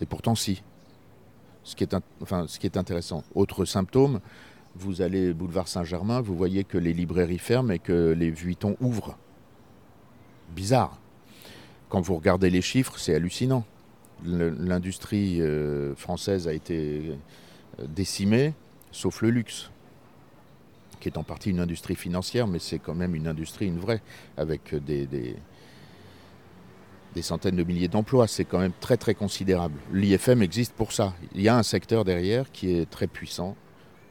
Et 0.00 0.06
pourtant 0.06 0.34
si. 0.34 0.62
Ce 1.64 1.76
qui 1.76 1.84
est, 1.84 1.94
ce 2.46 2.58
qui 2.58 2.66
est 2.66 2.78
intéressant. 2.78 3.24
Autre 3.34 3.66
symptôme, 3.66 4.20
vous 4.74 5.02
allez 5.02 5.34
boulevard 5.34 5.68
Saint-Germain, 5.68 6.22
vous 6.22 6.34
voyez 6.34 6.64
que 6.64 6.78
les 6.78 6.94
librairies 6.94 7.38
ferment 7.38 7.72
et 7.72 7.78
que 7.78 8.14
les 8.16 8.30
Vuitton 8.30 8.76
ouvrent. 8.80 9.18
Bizarre. 10.54 10.98
Quand 11.90 12.00
vous 12.00 12.16
regardez 12.16 12.48
les 12.48 12.62
chiffres, 12.62 12.98
c'est 12.98 13.14
hallucinant 13.14 13.64
l'industrie 14.24 15.40
euh, 15.40 15.94
française 15.94 16.48
a 16.48 16.52
été 16.52 17.16
euh, 17.80 17.86
décimée, 17.86 18.54
sauf 18.90 19.22
le 19.22 19.30
luxe, 19.30 19.70
qui 21.00 21.08
est 21.08 21.16
en 21.16 21.22
partie 21.22 21.50
une 21.50 21.60
industrie 21.60 21.94
financière, 21.94 22.46
mais 22.46 22.58
c'est 22.58 22.78
quand 22.78 22.94
même 22.94 23.14
une 23.14 23.28
industrie, 23.28 23.66
une 23.66 23.78
vraie, 23.78 24.02
avec 24.36 24.74
des, 24.74 25.06
des, 25.06 25.36
centaines 27.20 27.56
de 27.56 27.64
milliers 27.64 27.88
d'emplois. 27.88 28.28
C'est 28.28 28.44
quand 28.44 28.60
même 28.60 28.72
très 28.80 28.96
très 28.96 29.14
considérable. 29.14 29.74
L'IFM 29.92 30.40
existe 30.40 30.72
pour 30.72 30.92
ça. 30.92 31.14
Il 31.34 31.42
y 31.42 31.48
a 31.48 31.56
un 31.56 31.64
secteur 31.64 32.04
derrière 32.04 32.52
qui 32.52 32.70
est 32.70 32.88
très 32.88 33.08
puissant, 33.08 33.56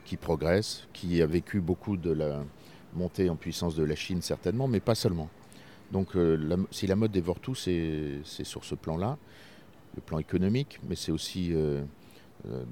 qui 0.03 0.17
progresse, 0.17 0.87
qui 0.91 1.21
a 1.21 1.25
vécu 1.25 1.61
beaucoup 1.61 1.95
de 1.95 2.11
la 2.11 2.43
montée 2.93 3.29
en 3.29 3.37
puissance 3.37 3.75
de 3.75 3.83
la 3.83 3.95
Chine 3.95 4.21
certainement, 4.21 4.67
mais 4.67 4.81
pas 4.81 4.95
seulement. 4.95 5.29
Donc 5.91 6.15
euh, 6.15 6.57
si 6.71 6.85
la 6.85 6.95
mode 6.95 7.11
dévore 7.11 7.39
tout, 7.39 7.55
c'est 7.55 8.19
sur 8.23 8.65
ce 8.65 8.75
plan-là 8.75 9.17
le 9.97 10.01
plan 10.01 10.19
économique, 10.19 10.79
mais 10.87 10.95
c'est 10.95 11.11
aussi 11.11 11.53
euh, 11.53 11.81
euh, 12.47 12.63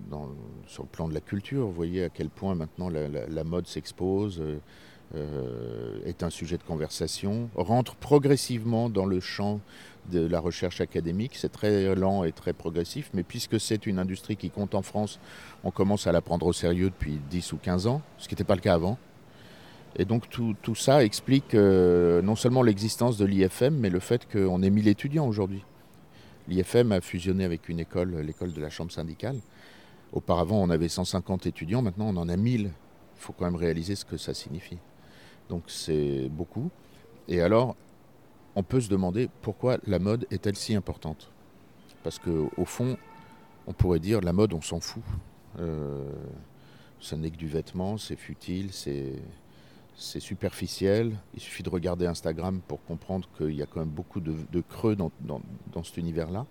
sur 0.68 0.84
le 0.84 0.90
plan 0.90 1.08
de 1.08 1.14
la 1.14 1.20
culture. 1.20 1.66
Vous 1.66 1.74
voyez 1.74 2.04
à 2.04 2.10
quel 2.10 2.30
point 2.30 2.56
maintenant 2.56 2.90
la, 2.90 3.44
mode 3.44 3.68
s'expose, 3.68 4.42
euh, 5.16 6.00
est 6.06 6.24
un 6.24 6.30
sujet 6.30 6.58
de 6.58 6.64
conversation, 6.64 7.50
rentre 7.56 7.96
progressivement 7.96 8.90
dans 8.90 9.06
le 9.06 9.20
champ 9.20 9.60
de 10.12 10.26
la 10.26 10.40
recherche 10.40 10.82
académique. 10.82 11.34
C'est 11.36 11.52
très 11.52 11.96
lent 11.96 12.24
et 12.24 12.32
très 12.32 12.54
progressif, 12.54 13.10
mais 13.14 13.24
puisque 13.24 13.60
c'est 13.60 13.88
une 13.88 13.98
industrie 13.98 14.38
qui 14.38 14.52
compte 14.52 14.76
en 14.76 14.84
France, 14.84 15.20
on 15.64 15.72
commence 15.72 16.06
à 16.08 16.12
la 16.12 16.22
prendre 16.22 16.46
au 16.46 16.54
sérieux 16.54 16.92
depuis 16.92 17.20
10 17.32 17.54
ou 17.54 17.58
15 17.58 17.88
ans, 17.88 18.02
ce 18.20 18.28
qui 18.28 18.36
n'était 18.36 18.44
pas 18.44 18.56
le 18.56 18.62
cas 18.62 18.76
avant. 18.76 18.98
Et 19.98 20.06
donc 20.06 20.30
tout, 20.30 20.76
ça 20.76 21.04
explique 21.04 21.54
non 21.56 22.36
seulement 22.36 22.62
l'existence 22.62 23.18
de 23.18 23.26
l'IFM, 23.26 23.76
mais 23.80 23.90
le 23.90 24.00
fait 24.00 24.30
qu'on 24.32 24.62
ait 24.62 24.70
1000 24.70 24.90
étudiants 24.90 25.26
aujourd'hui. 25.26 25.64
L'IFM 26.48 26.92
a 26.92 27.02
fusionné 27.02 27.44
avec 27.44 27.70
une 27.70 27.80
école, 27.80 28.16
l'école 28.18 28.54
de 28.54 28.62
la 28.62 28.70
chambre 28.70 28.92
syndicale. 28.92 29.40
Auparavant, 30.12 30.62
on 30.62 30.70
avait 30.70 30.88
150 30.88 31.48
étudiants, 31.48 31.82
maintenant 31.82 32.08
on 32.08 32.18
en 32.18 32.30
a 32.30 32.38
1000. 32.38 32.62
Il 32.62 32.72
faut 33.16 33.34
quand 33.34 33.46
même 33.46 33.56
réaliser 33.56 33.96
ce 33.96 34.06
que 34.06 34.18
ça 34.18 34.34
signifie. 34.34 34.78
Donc 35.50 35.64
c'est 35.68 36.30
beaucoup. 36.30 36.70
Et 37.28 37.42
alors, 37.42 37.76
on 38.56 38.64
peut 38.64 38.82
se 38.82 38.90
demander 38.90 39.30
pourquoi 39.42 39.78
la 39.88 40.00
mode 40.00 40.28
est-elle 40.32 40.56
si 40.56 40.76
importante? 40.76 41.32
Parce 42.04 42.20
qu'au 42.20 42.66
fond, 42.66 42.98
on 43.68 43.74
pourrait 43.74 44.00
dire 44.00 44.22
la 44.22 44.34
mode, 44.34 44.54
on 44.54 44.62
s'en 44.62 44.80
fout. 44.80 45.04
Euh, 45.60 46.04
ça 47.02 47.18
n'est 47.18 47.32
que 47.32 47.38
du 47.38 47.48
vêtement, 47.48 47.98
c'est 47.98 48.16
futile, 48.16 48.72
c'est 48.72 49.14
c'est 49.98 50.20
superficiel. 50.20 51.14
Il 51.34 51.40
suffit 51.40 51.64
de 51.64 51.70
regarder 51.70 52.06
Instagram 52.06 52.62
pour 52.68 52.84
comprendre 52.84 53.28
qu'il 53.38 53.56
y 53.56 53.62
a 53.62 53.66
quand 53.66 53.80
même 53.80 53.90
beaucoup 53.90 54.20
de, 54.20 54.62
creux 54.62 54.96
dans, 54.96 55.12
cet 55.84 55.98
univers-là. 55.98 56.46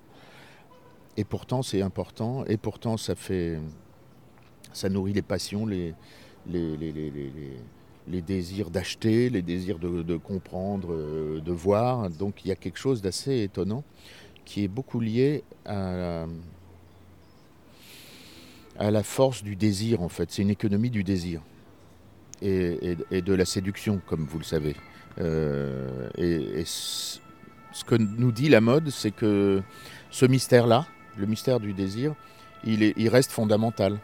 Et 1.17 1.25
pourtant, 1.25 1.63
c'est 1.63 1.83
important. 1.83 2.45
Et 2.47 2.57
pourtant, 2.57 2.97
ça 2.97 3.15
fait, 3.15 3.59
ça 4.73 4.89
nourrit 4.89 5.13
les 5.13 5.23
passions, 5.23 5.67
les, 5.67 5.95
les, 6.47 6.77
les, 6.77 8.23
désirs 8.23 8.71
d'acheter, 8.71 9.31
les 9.31 9.43
désirs 9.43 9.79
de, 9.79 10.17
comprendre, 10.17 10.93
euh, 10.93 11.41
de 11.41 11.53
voir. 11.53 12.11
Donc, 12.11 12.45
il 12.45 12.49
y 12.49 12.53
a 12.53 12.57
quelque 12.57 12.79
chose 12.79 13.03
d'assez 13.03 13.43
étonnant 13.43 13.85
qui 14.45 14.65
est 14.65 14.69
beaucoup 14.69 15.01
lié 15.01 15.43
à 15.65 16.27
à 18.77 18.91
la 18.91 19.05
force 19.05 19.45
du 19.45 19.55
désir, 19.55 20.03
en 20.03 20.09
fait. 20.09 20.33
C'est 20.33 20.43
une 20.43 20.51
économie 20.51 20.91
du 20.91 21.05
désir 21.05 21.41
et, 22.45 23.23
de 23.23 23.35
la 23.35 23.45
séduction, 23.45 24.01
comme 24.07 24.25
vous 24.25 24.39
le 24.39 24.45
savez. 24.45 24.77
Euh, 25.21 26.09
et, 26.17 26.65
ce 26.65 27.83
que 27.85 27.97
nous 27.97 28.31
dit 28.31 28.49
la 28.49 28.61
mode, 28.61 28.91
c'est 28.91 29.11
que 29.11 29.61
ce 30.11 30.27
mystère-là, 30.27 30.87
le 31.17 31.27
mystère 31.27 31.59
du 31.59 31.73
désir, 31.73 32.15
il, 32.63 32.85
est, 32.85 32.95
il, 32.97 33.09
reste 33.09 33.33
fondamental. 33.33 33.99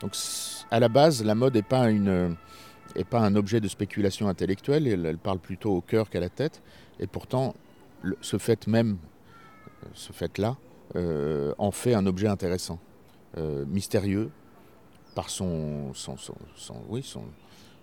Donc, 0.00 0.16
à 0.70 0.80
la 0.80 0.88
base, 0.88 1.22
la 1.22 1.34
mode 1.34 1.54
n'est 1.54 1.62
pas, 1.62 1.86
pas 3.10 3.20
un 3.20 3.36
objet 3.36 3.60
de 3.60 3.68
spéculation 3.68 4.28
intellectuelle, 4.28 4.86
elle, 4.86 5.18
parle 5.18 5.38
plutôt 5.38 5.76
au 5.76 5.80
cœur 5.82 6.08
qu'à 6.08 6.20
la 6.20 6.30
tête. 6.30 6.62
Et 6.98 7.06
pourtant, 7.06 7.54
ce 8.22 8.38
fait 8.38 8.66
même, 8.66 8.96
ce 9.92 10.12
fait-là, 10.12 10.56
euh, 10.96 11.52
en 11.58 11.70
fait 11.70 11.94
un 11.94 12.06
objet 12.06 12.26
intéressant, 12.26 12.78
euh, 13.36 13.64
mystérieux, 13.66 14.30
par 15.14 15.28
son, 15.28 15.92
son, 15.94 16.16
son 16.16 16.76
oui, 16.88 17.02
son, 17.02 17.24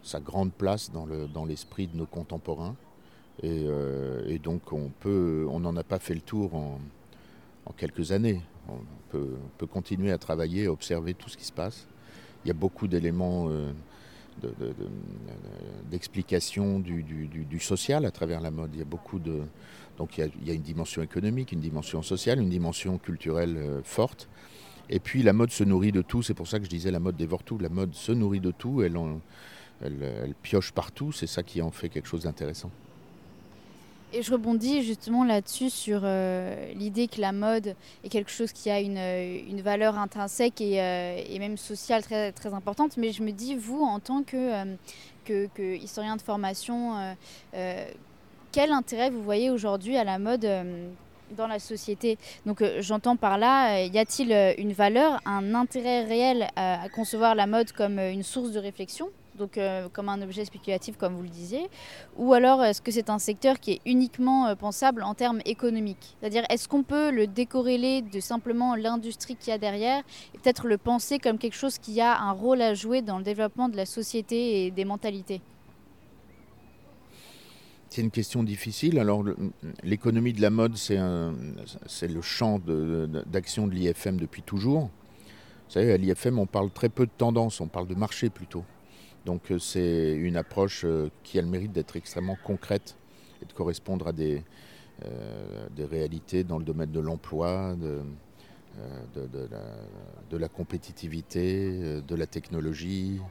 sa 0.07 0.19
grande 0.19 0.53
place 0.53 0.91
dans, 0.91 1.05
le, 1.05 1.27
dans 1.27 1.45
l'esprit 1.45 1.87
de 1.87 1.97
nos 1.97 2.05
contemporains. 2.05 2.75
Et, 3.43 3.65
euh, 3.67 4.37
donc 4.39 4.73
on 4.73 4.89
peut, 4.99 5.45
on 5.49 5.59
n'en 5.59 5.75
a 5.75 5.83
pas 5.83 5.99
fait 5.99 6.15
le 6.15 6.21
tour 6.21 6.55
en, 6.55 6.79
quelques 7.75 8.11
années. 8.11 8.41
On 8.69 8.79
peut, 9.09 9.67
continuer 9.67 10.11
à 10.11 10.17
travailler, 10.17 10.67
observer 10.67 11.13
tout 11.13 11.29
ce 11.29 11.37
qui 11.37 11.45
se 11.45 11.51
passe. 11.51 11.87
Il 12.43 12.47
y 12.47 12.51
a 12.51 12.53
beaucoup 12.53 12.87
d'éléments 12.87 13.49
euh, 13.49 13.71
d'explication 15.91 16.79
du, 16.79 17.59
social 17.59 18.05
à 18.05 18.11
travers 18.11 18.39
la 18.39 18.51
mode. 18.51 18.71
Il 18.73 18.79
y 18.79 18.81
a 18.81 18.85
beaucoup 18.85 19.19
de, 19.19 19.41
donc 19.97 20.17
il 20.17 20.31
y 20.45 20.51
a, 20.51 20.53
une 20.53 20.61
dimension 20.61 21.01
économique, 21.01 21.51
une 21.51 21.59
dimension 21.59 22.01
sociale, 22.01 22.39
une 22.39 22.49
dimension 22.49 22.97
culturelle 22.97 23.57
euh, 23.57 23.81
forte. 23.83 24.29
Et 24.89 24.99
puis 24.99 25.23
la 25.23 25.33
mode 25.33 25.51
se 25.51 25.65
nourrit 25.65 25.91
de 25.91 26.01
tout. 26.01 26.23
C'est 26.23 26.33
pour 26.33 26.47
ça 26.47 26.59
que 26.59 26.65
je 26.65 26.69
disais 26.69 26.91
la 26.91 27.01
mode 27.01 27.17
dévore 27.17 27.43
tout. 27.43 27.57
La 27.59 27.69
mode 27.69 27.93
se 27.93 28.13
nourrit 28.13 28.39
de 28.39 28.51
tout. 28.51 28.81
Elle, 29.81 30.33
pioche 30.41 30.71
partout, 30.71 31.11
c'est 31.11 31.27
ça 31.27 31.43
qui 31.43 31.61
en 31.61 31.71
fait 31.71 31.89
quelque 31.89 32.07
chose 32.07 32.23
d'intéressant. 32.23 32.71
Et 34.13 34.21
je 34.21 34.31
rebondis 34.31 34.83
justement 34.83 35.25
là-dessus 35.25 35.69
sur 35.69 36.01
euh, 36.03 36.71
l'idée 36.73 37.09
que 37.09 37.19
la 37.19 37.33
mode 37.33 37.75
est 38.05 38.09
quelque 38.09 38.31
chose 38.31 38.53
qui 38.53 38.69
a 38.69 38.79
une, 38.79 38.97
une 38.97 39.61
valeur 39.61 39.97
intrinsèque 39.97 40.61
et, 40.61 40.81
euh, 40.81 41.39
même 41.39 41.57
sociale 41.57 42.03
très, 42.03 42.53
importante. 42.53 42.95
Mais 42.95 43.11
je 43.11 43.21
me 43.21 43.31
dis, 43.31 43.55
vous, 43.55 43.81
en 43.81 43.99
tant 43.99 44.23
euh, 44.33 44.75
que, 45.25 45.75
historien 45.75 46.15
de 46.15 46.21
formation, 46.21 46.93
quel 48.53 48.71
intérêt 48.71 49.09
vous 49.09 49.21
voyez 49.21 49.49
aujourd'hui 49.49 49.97
à 49.97 50.05
la 50.05 50.19
mode 50.19 50.47
dans 51.35 51.47
la 51.47 51.59
société? 51.59 52.17
Donc 52.45 52.63
j'entends 52.79 53.17
par 53.17 53.37
là, 53.37 53.83
y 53.83 53.99
a-t-il 53.99 54.31
une 54.57 54.71
valeur, 54.71 55.19
un 55.25 55.53
intérêt 55.53 56.05
réel 56.05 56.47
à 56.55 56.87
concevoir 56.95 57.35
la 57.35 57.45
mode 57.45 57.73
comme 57.73 57.99
une 57.99 58.23
source 58.23 58.51
de 58.51 58.59
réflexion? 58.59 59.09
Donc 59.37 59.57
euh, 59.57 59.87
comme 59.89 60.09
un 60.09 60.21
objet 60.21 60.45
spéculatif, 60.45 60.97
comme 60.97 61.15
vous 61.15 61.23
le 61.23 61.29
disiez 61.29 61.69
Ou 62.17 62.33
alors 62.33 62.63
est-ce 62.63 62.81
que 62.81 62.91
c'est 62.91 63.09
un 63.09 63.19
secteur 63.19 63.59
qui 63.59 63.73
est 63.73 63.81
uniquement 63.85 64.47
euh, 64.47 64.55
pensable 64.55 65.03
en 65.03 65.13
termes 65.13 65.39
économiques? 65.45 66.15
C'est-à-dire 66.19 66.43
est-ce 66.49 66.67
qu'on 66.67 66.83
peut 66.83 67.11
le 67.11 67.27
décorréler 67.27 68.01
de 68.01 68.19
simplement 68.19 68.75
l'industrie 68.75 69.35
qu'il 69.35 69.49
y 69.49 69.53
a 69.53 69.57
derrière 69.57 70.03
et 70.33 70.37
peut-être 70.39 70.67
le 70.67 70.77
penser 70.77 71.19
comme 71.19 71.37
quelque 71.37 71.55
chose 71.55 71.77
qui 71.77 72.01
a 72.01 72.19
un 72.19 72.31
rôle 72.31 72.61
à 72.61 72.73
jouer 72.73 73.01
dans 73.01 73.17
le 73.17 73.23
développement 73.23 73.69
de 73.69 73.77
la 73.77 73.85
société 73.85 74.65
et 74.65 74.71
des 74.71 74.85
mentalités? 74.85 75.41
C'est 77.89 78.01
une 78.01 78.11
question 78.11 78.43
difficile. 78.43 78.99
Alors, 78.99 79.23
l'économie 79.81 80.33
de 80.33 80.41
la 80.41 80.49
mode, 80.49 80.75
c'est 80.75 80.97
le 80.97 82.21
champ 82.21 82.59
d'action 82.59 83.65
de, 83.65 83.71
de 83.71 83.75
l'IFM 83.75 84.17
depuis 84.17 84.41
toujours. 84.41 84.83
Vous 85.67 85.73
savez, 85.73 85.93
à 85.93 85.97
l'IFM, 85.97 86.37
on 86.37 86.45
parle 86.45 86.69
très 86.69 86.89
peu 86.89 87.05
de 87.05 87.11
tendance, 87.17 87.59
on 87.59 87.67
parle 87.67 87.87
de 87.87 87.95
marché 87.95 88.29
plutôt. 88.29 88.63
Donc 89.25 89.51
euh, 89.51 89.59
c'est 89.59 90.13
une 90.13 90.37
approche 90.37 90.83
euh, 90.85 91.09
qui 91.23 91.37
a 91.39 91.41
le 91.41 91.47
mérite 91.47 91.71
d'être 91.71 91.95
extrêmement 91.95 92.37
concrète 92.43 92.95
et 93.41 93.45
de 93.45 93.53
correspondre 93.53 94.07
à 94.07 94.13
des, 94.13 94.43
des 95.75 95.85
réalités 95.85 96.43
dans 96.43 96.57
le 96.57 96.63
domaine 96.65 96.89
de 96.91 96.99
l'emploi, 96.99 97.75
de, 97.75 98.01
la, 100.31 100.47
compétitivité, 100.49 102.01
de 102.01 102.15
la 102.15 102.25
technologie. 102.25 103.21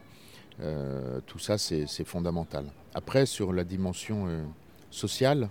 tout 1.26 1.40
ça, 1.40 1.58
c'est 1.58 2.04
fondamental. 2.04 2.66
Après, 2.94 3.26
sur 3.26 3.52
la 3.52 3.64
dimension 3.64 4.46
sociale, 4.92 5.48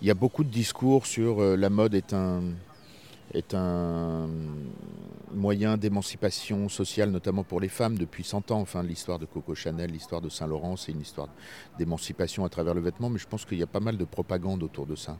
il 0.00 0.08
y 0.08 0.10
a 0.10 0.14
beaucoup 0.14 0.44
de 0.44 0.50
discours 0.50 1.04
sur 1.04 1.42
la 1.42 1.68
mode 1.68 1.94
est 1.94 2.14
un, 2.14 2.40
est 3.34 3.54
un 3.54 4.28
moyen 5.34 5.76
d'émancipation 5.76 6.68
sociale, 6.68 7.10
notamment 7.10 7.44
pour 7.44 7.60
les 7.60 7.68
femmes, 7.68 7.98
depuis 7.98 8.24
100 8.24 8.50
ans. 8.50 8.60
Enfin, 8.60 8.82
l'histoire 8.82 9.18
de 9.18 9.26
Coco 9.26 9.54
Chanel, 9.54 9.90
l'histoire 9.90 10.20
de 10.20 10.28
Saint-Laurent, 10.28 10.76
c'est 10.76 10.92
une 10.92 11.00
histoire 11.00 11.28
d'émancipation 11.78 12.44
à 12.44 12.48
travers 12.48 12.74
le 12.74 12.80
vêtement, 12.80 13.10
mais 13.10 13.18
je 13.18 13.26
pense 13.26 13.44
qu'il 13.44 13.58
y 13.58 13.62
a 13.62 13.66
pas 13.66 13.80
mal 13.80 13.96
de 13.96 14.04
propagande 14.04 14.62
autour 14.62 14.86
de 14.86 14.96
ça. 14.96 15.18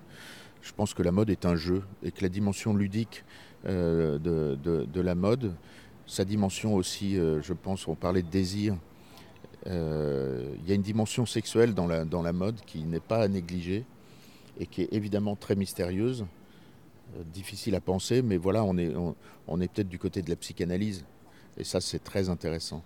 Je 0.63 0.73
pense 0.73 0.95
que 0.95 1.03
la 1.03 1.13
mode 1.13 1.31
est 1.31 1.47
un 1.47 1.57
jeu 1.57 1.83
et 2.03 2.11
que 2.11 2.23
la 2.23 2.29
dimension 2.29 2.75
ludique 2.75 3.25
euh, 3.67 4.19
de, 4.19 5.01
la 5.01 5.15
mode, 5.15 5.55
sa 6.07 6.25
dimension 6.25 6.75
aussi, 6.75 7.19
euh, 7.19 7.41
je 7.43 7.53
pense, 7.53 7.87
on 7.87 7.95
parlait 7.95 8.23
de 8.23 8.31
désir, 8.31 8.77
euh, 9.67 10.55
il 10.63 10.69
y 10.69 10.73
a 10.73 10.75
une 10.75 10.83
dimension 10.83 11.27
sexuelle 11.27 11.75
dans 11.75 11.87
la, 11.87 12.05
dans 12.05 12.23
la 12.23 12.33
mode 12.33 12.61
qui 12.67 12.85
n'est 12.85 13.01
pas 13.01 13.23
à 13.23 13.29
négliger 13.29 13.85
et 14.59 14.67
qui 14.67 14.83
est 14.83 14.93
évidemment 14.93 15.37
très 15.37 15.55
mystérieuse 15.55 16.25
difficile 17.33 17.75
à 17.75 17.81
penser, 17.81 18.23
mais 18.23 18.37
voilà, 18.37 18.65
on 18.65 18.77
est, 18.77 18.93
on, 19.47 19.61
est 19.61 19.69
peut-être 19.69 19.89
du 19.89 19.99
côté 19.99 20.23
de 20.23 20.31
la 20.31 20.37
psychanalyse. 20.37 21.05
Et 21.57 21.65
ça, 21.65 21.81
c'est 21.81 22.03
très 22.03 22.29
intéressant. 22.29 22.83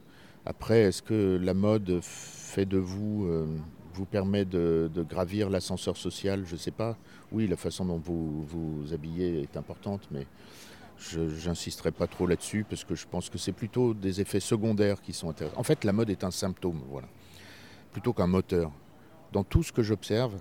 Après, 0.46 0.80
est-ce 0.80 1.02
que 1.02 1.38
la 1.40 1.54
mode 1.54 2.00
fait 2.02 2.66
de 2.66 2.78
vous, 2.78 3.26
euh, 3.26 3.46
vous 3.94 4.06
permet 4.06 4.44
de, 4.44 4.90
gravir 5.08 5.50
l'ascenseur 5.50 5.96
social? 5.96 6.44
Je 6.46 6.54
ne 6.54 6.58
sais 6.58 6.70
pas. 6.70 6.96
Oui, 7.30 7.46
la 7.46 7.56
façon 7.56 7.84
dont 7.84 7.98
vous 7.98 8.42
vous 8.42 8.92
habillez 8.92 9.42
est 9.42 9.56
importante, 9.56 10.08
mais 10.10 10.26
je 10.98 11.48
n'insisterai 11.48 11.90
pas 11.90 12.06
trop 12.06 12.26
là-dessus 12.26 12.64
parce 12.68 12.84
que 12.84 12.94
je 12.94 13.06
pense 13.06 13.28
que 13.28 13.38
c'est 13.38 13.52
plutôt 13.52 13.92
des 13.92 14.20
effets 14.20 14.40
secondaires 14.40 15.00
qui 15.02 15.12
sont 15.12 15.30
intéressants. 15.30 15.58
En 15.58 15.64
fait, 15.64 15.84
la 15.84 15.92
mode 15.92 16.10
est 16.10 16.24
un 16.24 16.30
symptôme, 16.30 16.80
voilà, 16.90 17.08
plutôt 17.92 18.12
qu'un 18.12 18.26
moteur. 18.26 18.70
Dans 19.32 19.42
tout 19.44 19.62
ce 19.62 19.72
que 19.72 19.82
j'observe, 19.82 20.38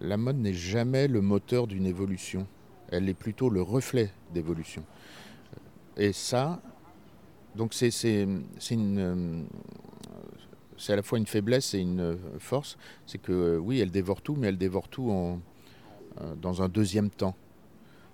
la 0.00 0.16
mode 0.16 0.38
n'est 0.38 0.54
jamais 0.54 1.08
le 1.08 1.20
moteur 1.20 1.66
d'une 1.66 1.86
évolution 1.86 2.46
elle 2.90 3.08
est 3.08 3.14
plutôt 3.14 3.50
le 3.50 3.62
reflet 3.62 4.10
d'évolution. 4.32 4.84
Et 5.96 6.12
ça, 6.12 6.60
donc 7.54 7.74
c'est 7.74 7.90
une 8.70 9.46
c'est 10.76 10.92
à 10.92 10.96
la 10.96 11.02
fois 11.02 11.18
une 11.18 11.26
faiblesse 11.26 11.74
et 11.74 11.80
une 11.80 12.16
force, 12.38 12.78
c'est 13.04 13.18
que 13.18 13.58
oui, 13.58 13.80
elle 13.80 13.90
dévore 13.90 14.22
tout, 14.22 14.36
mais 14.36 14.46
elle 14.48 14.58
dévore 14.58 14.88
tout 14.88 15.10
en, 15.10 15.40
dans 16.40 16.62
un 16.62 16.68
deuxième 16.68 17.10
temps. 17.10 17.36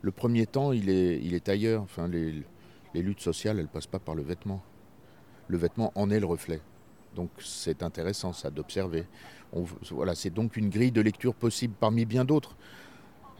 Le 0.01 0.11
premier 0.11 0.47
temps, 0.47 0.73
il 0.73 0.89
est, 0.89 1.21
il 1.23 1.39
ailleurs. 1.47 1.83
Enfin, 1.83 2.09
les, 2.09 2.43
les 2.95 3.03
luttes 3.03 3.21
sociales, 3.21 3.59
elles 3.59 3.65
ne 3.65 3.69
passent 3.69 3.87
pas 3.87 3.99
par 3.99 4.15
le 4.15 4.23
vêtement. 4.23 4.63
Le 5.49 5.59
vêtement 5.59 5.93
en 5.95 6.11
est 6.11 6.21
le 6.21 6.27
reflet. 6.27 6.61
Donc 7.15 7.31
c'est 7.39 7.83
intéressant 7.83 8.33
ça 8.33 8.51
d'observer. 8.51 9.07
Voilà, 9.91 10.15
c'est 10.15 10.31
donc 10.31 10.57
une 10.57 10.69
grille 10.69 10.91
de 10.91 11.01
lecture 11.01 11.35
possible 11.35 11.75
parmi 11.79 12.05
bien 12.05 12.25
d'autres. 12.25 12.57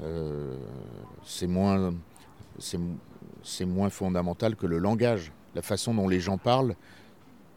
Euh, 0.03 0.57
c'est 1.25 1.47
moins, 1.47 1.95
moins 3.67 3.91
fondamental 3.91 4.57
que 4.57 4.67
le 4.67 4.79
langage. 4.79 5.33
La 5.55 5.63
façon 5.63 5.95
dont 5.95 6.09
les 6.09 6.21
gens 6.21 6.39
parlent, 6.39 6.75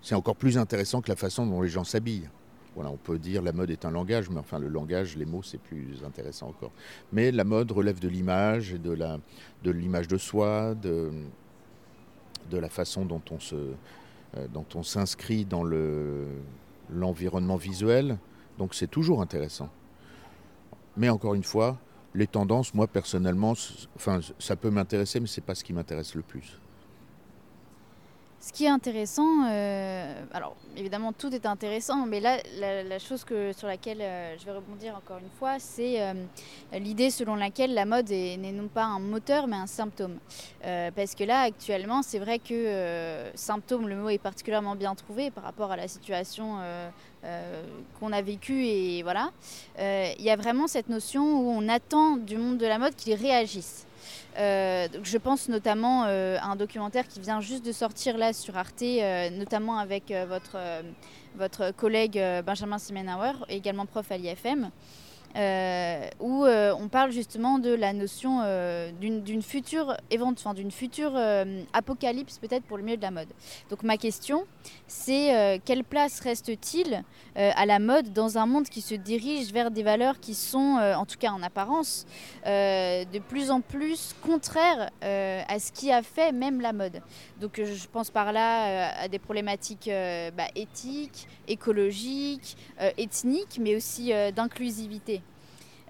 c'est 0.01 0.15
encore 0.15 0.35
plus 0.35 0.57
intéressant 0.57 1.01
que 1.01 1.09
la 1.09 1.15
façon 1.15 1.45
dont 1.45 1.61
les 1.61 1.69
gens 1.69 1.83
s'habillent. 1.83 2.29
Voilà, 2.75 2.91
on 2.91 2.97
peut 2.97 3.17
dire 3.17 3.41
la 3.41 3.53
mode 3.53 3.71
est 3.71 3.85
un 3.85 3.91
langage, 3.91 4.29
mais 4.29 4.37
enfin 4.37 4.59
le 4.59 4.67
langage, 4.67 5.17
les 5.17 5.25
mots, 5.25 5.41
c'est 5.41 5.57
plus 5.57 6.03
intéressant 6.05 6.49
encore. 6.49 6.71
Mais 7.11 7.31
la 7.31 7.43
mode 7.43 7.71
relève 7.71 7.99
de 7.99 8.07
l'image, 8.07 8.73
de 8.73 9.71
l'image 9.71 10.07
de 10.07 10.17
soi, 10.17 10.75
de, 10.75 11.11
de 12.51 12.57
la 12.59 12.69
façon 12.69 13.03
dont 13.03 13.21
on 13.31 13.39
se, 13.39 13.55
euh, 13.55 14.47
dont 14.53 14.65
on 14.75 14.83
s'inscrit 14.83 15.43
dans 15.43 15.63
le, 15.63 16.27
l'environnement 16.91 17.55
visuel. 17.55 18.19
Donc 18.57 18.75
c'est 18.75 18.87
toujours 18.87 19.21
intéressant. 19.21 19.69
Mais 20.95 21.09
encore 21.09 21.33
une 21.33 21.43
fois, 21.43 21.77
les 22.13 22.27
tendances, 22.27 22.73
moi 22.73 22.87
personnellement, 22.87 23.53
enfin, 23.95 24.19
ça 24.39 24.55
peut 24.55 24.69
m'intéresser, 24.69 25.19
mais 25.19 25.27
ce 25.27 25.39
n'est 25.39 25.45
pas 25.45 25.55
ce 25.55 25.63
qui 25.63 25.73
m'intéresse 25.73 26.15
le 26.15 26.21
plus. 26.21 26.59
Ce 28.39 28.53
qui 28.53 28.65
est 28.65 28.69
intéressant, 28.69 29.47
euh, 29.49 30.23
alors 30.31 30.55
évidemment 30.75 31.11
tout 31.11 31.33
est 31.33 31.47
intéressant, 31.47 32.05
mais 32.05 32.19
là 32.19 32.37
la, 32.59 32.99
chose 32.99 33.23
que, 33.23 33.51
sur 33.51 33.67
laquelle 33.67 33.99
euh, 33.99 34.37
je 34.37 34.45
vais 34.45 34.51
rebondir 34.51 34.95
encore 34.95 35.17
une 35.17 35.29
fois, 35.39 35.57
c'est 35.57 36.01
euh, 36.01 36.13
l'idée 36.73 37.09
selon 37.09 37.33
laquelle 37.33 37.73
la 37.73 37.85
mode 37.85 38.09
n'est 38.09 38.51
non 38.51 38.67
pas 38.67 38.83
un 38.83 38.99
moteur 38.99 39.47
mais 39.47 39.55
un 39.55 39.65
symptôme. 39.65 40.19
parce 40.61 41.15
que 41.15 41.23
là 41.23 41.41
actuellement 41.41 42.03
c'est 42.03 42.19
vrai 42.19 42.37
que 42.37 43.31
symptôme, 43.33 43.87
le 43.87 43.95
mot 43.95 44.09
est 44.09 44.19
particulièrement 44.19 44.75
bien 44.75 44.93
trouvé 44.93 45.31
par 45.31 45.43
rapport 45.43 45.71
à 45.71 45.75
la 45.75 45.87
situation 45.87 46.59
qu'on 47.99 48.11
a 48.11 48.21
vécue 48.21 48.65
et 48.65 49.01
voilà. 49.01 49.31
Il 49.79 50.23
y 50.23 50.29
a 50.29 50.35
vraiment 50.35 50.67
cette 50.67 50.89
notion 50.89 51.23
où 51.41 51.49
on 51.49 51.67
attend 51.67 52.17
du 52.17 52.37
monde 52.37 52.59
de 52.59 52.67
la 52.67 52.77
mode 52.77 52.95
qu'il 52.95 53.15
réagisse. 53.15 53.87
Euh, 54.37 54.87
je 55.03 55.17
pense 55.17 55.49
notamment 55.49 56.05
euh, 56.05 56.37
à 56.39 56.51
un 56.51 56.55
documentaire 56.55 57.07
qui 57.07 57.19
vient 57.19 57.41
juste 57.41 57.65
de 57.65 57.71
sortir 57.71 58.17
là 58.17 58.33
sur 58.33 58.55
Arte, 58.55 58.83
euh, 58.83 59.29
notamment 59.31 59.79
avec 59.79 60.13
votre, 60.29 60.57
votre 61.35 61.71
collègue 61.71 62.21
Benjamin 62.45 62.77
Simenauer, 62.77 63.33
également 63.49 63.85
prof 63.85 64.11
à 64.11 64.17
l'IFM. 64.17 64.69
Euh, 65.35 66.09
où 66.19 66.45
euh, 66.45 66.73
on 66.79 66.87
parle 66.87 67.11
justement 67.11 67.59
de 67.59 67.69
la 67.69 67.93
notion 67.93 68.39
euh, 68.43 68.91
d'une 68.91 69.43
future, 69.43 69.95
d'une 70.55 70.71
future 70.71 71.15
apocalypse 71.73 72.39
peut-être 72.39 72.63
pour 72.63 72.77
le 72.77 72.83
milieu 72.83 72.97
de 72.97 73.01
la 73.01 73.11
mode. 73.11 73.27
Donc 73.69 73.83
ma 73.83 73.97
question, 73.97 74.45
c'est 74.87 75.61
quelle 75.65 75.83
place 75.83 76.19
reste-t-il 76.21 77.03
à 77.35 77.65
la 77.65 77.79
mode 77.79 78.13
dans 78.13 78.37
un 78.37 78.45
monde 78.45 78.67
qui 78.67 78.81
se 78.81 78.95
dirige 78.95 79.51
vers 79.51 79.69
des 79.71 79.83
valeurs 79.83 80.19
qui 80.19 80.33
sont, 80.33 80.77
en 80.79 81.05
tout 81.05 81.17
cas 81.17 81.31
en 81.31 81.43
apparence, 81.43 82.05
de 82.45 83.19
plus 83.19 83.51
en 83.51 83.61
plus 83.61 84.15
contraires 84.21 84.89
à 85.01 85.59
ce 85.59 85.71
qui 85.71 85.91
a 85.91 86.01
fait 86.01 86.31
même 86.31 86.61
la 86.61 86.73
mode? 86.73 87.01
Donc 87.39 87.61
je 87.63 87.87
pense 87.87 88.09
par 88.09 88.31
là 88.31 89.01
à 89.01 89.07
des 89.07 89.19
problématiques 89.19 89.89
bah, 90.35 90.47
éthiques, 90.55 91.27
écologiques, 91.47 92.57
ethniques, 92.97 93.59
mais 93.59 93.75
aussi 93.75 94.11
d'inclusivité. 94.35 95.21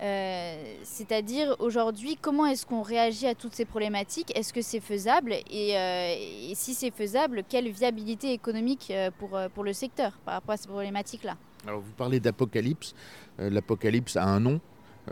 Euh, 0.02 0.76
c'est-à-dire 0.84 1.56
aujourd'hui, 1.60 2.18
comment 2.22 2.46
est-ce 2.46 2.66
qu'on 2.66 2.84
réagit 2.84 3.26
à 3.26 3.34
toutes 3.34 3.56
ces 3.56 3.66
problématiques? 3.66 4.38
Est-ce 4.38 4.54
que 4.54 4.62
c'est 4.62 4.80
faisable? 4.80 5.34
Et, 5.50 5.76
euh, 5.76 6.14
si 6.54 6.74
c'est 6.76 6.92
faisable, 6.92 7.44
quelle 7.48 7.70
viabilité 7.70 8.32
économique 8.32 8.92
euh, 8.92 9.10
pour, 9.18 9.40
pour 9.54 9.64
le 9.64 9.74
secteur 9.74 10.20
par 10.24 10.36
rapport 10.36 10.54
à 10.54 10.58
ces 10.58 10.68
problématiques-là? 10.68 11.36
Alors 11.66 11.82
vous 11.82 11.92
parlez 11.94 12.20
d'apocalypse. 12.20 12.94
L'apocalypse 13.40 14.16
a 14.16 14.26
un 14.26 14.40
nom, 14.40 14.62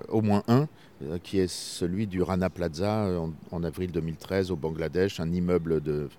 au 0.10 0.22
moins 0.22 0.44
un, 0.48 0.68
qui 1.24 1.40
est 1.40 1.48
celui 1.48 2.08
du 2.08 2.22
Rana 2.22 2.50
Plaza 2.50 3.08
en, 3.52 3.64
avril 3.64 3.92
2013 3.92 4.52
au 4.52 4.56
Bangladesh, 4.56 5.20
un 5.20 5.32
immeuble 5.32 5.82
de 5.82 6.10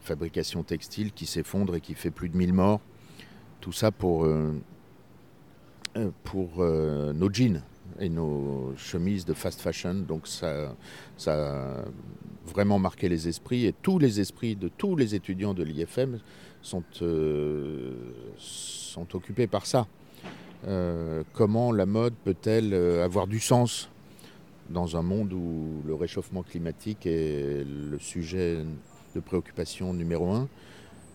fabrication 0.00 0.64
textile 0.64 1.12
qui 1.12 1.26
s'effondre 1.26 1.76
et 1.76 1.80
qui 1.80 1.94
fait 1.94 2.10
plus 2.10 2.28
de 2.28 2.36
1000 2.36 2.52
morts. 2.52 2.80
Tout 3.60 3.72
ça 3.72 3.90
pour, 3.90 4.28
pour 6.24 6.58
nos 6.58 7.32
jeans 7.32 7.62
et 7.98 8.08
nos 8.08 8.74
chemises 8.76 9.24
de 9.24 9.34
fast 9.34 9.60
fashion. 9.60 9.94
Donc 9.94 10.26
ça, 10.26 10.74
ça 11.16 11.78
a 11.78 11.84
vraiment 12.46 12.78
marqué 12.78 13.08
les 13.08 13.28
esprits 13.28 13.66
et 13.66 13.72
tous 13.72 13.98
les 13.98 14.20
esprits 14.20 14.56
de 14.56 14.68
tous 14.68 14.96
les 14.96 15.14
étudiants 15.14 15.54
de 15.54 15.62
l'IFM 15.62 16.18
sont, 16.62 16.84
euh, 17.02 17.92
sont 18.36 19.14
occupés 19.14 19.46
par 19.46 19.66
ça. 19.66 19.86
Euh, 20.66 21.22
comment 21.32 21.72
la 21.72 21.86
mode 21.86 22.14
peut-elle 22.24 22.74
euh, 22.74 23.04
avoir 23.04 23.26
du 23.26 23.40
sens 23.40 23.88
dans 24.68 24.96
un 24.96 25.02
monde 25.02 25.32
où 25.32 25.82
le 25.86 25.94
réchauffement 25.94 26.42
climatique 26.42 27.06
est 27.06 27.64
le 27.64 27.98
sujet 27.98 28.58
de 29.14 29.20
préoccupation 29.20 29.94
numéro 29.94 30.30
un, 30.30 30.48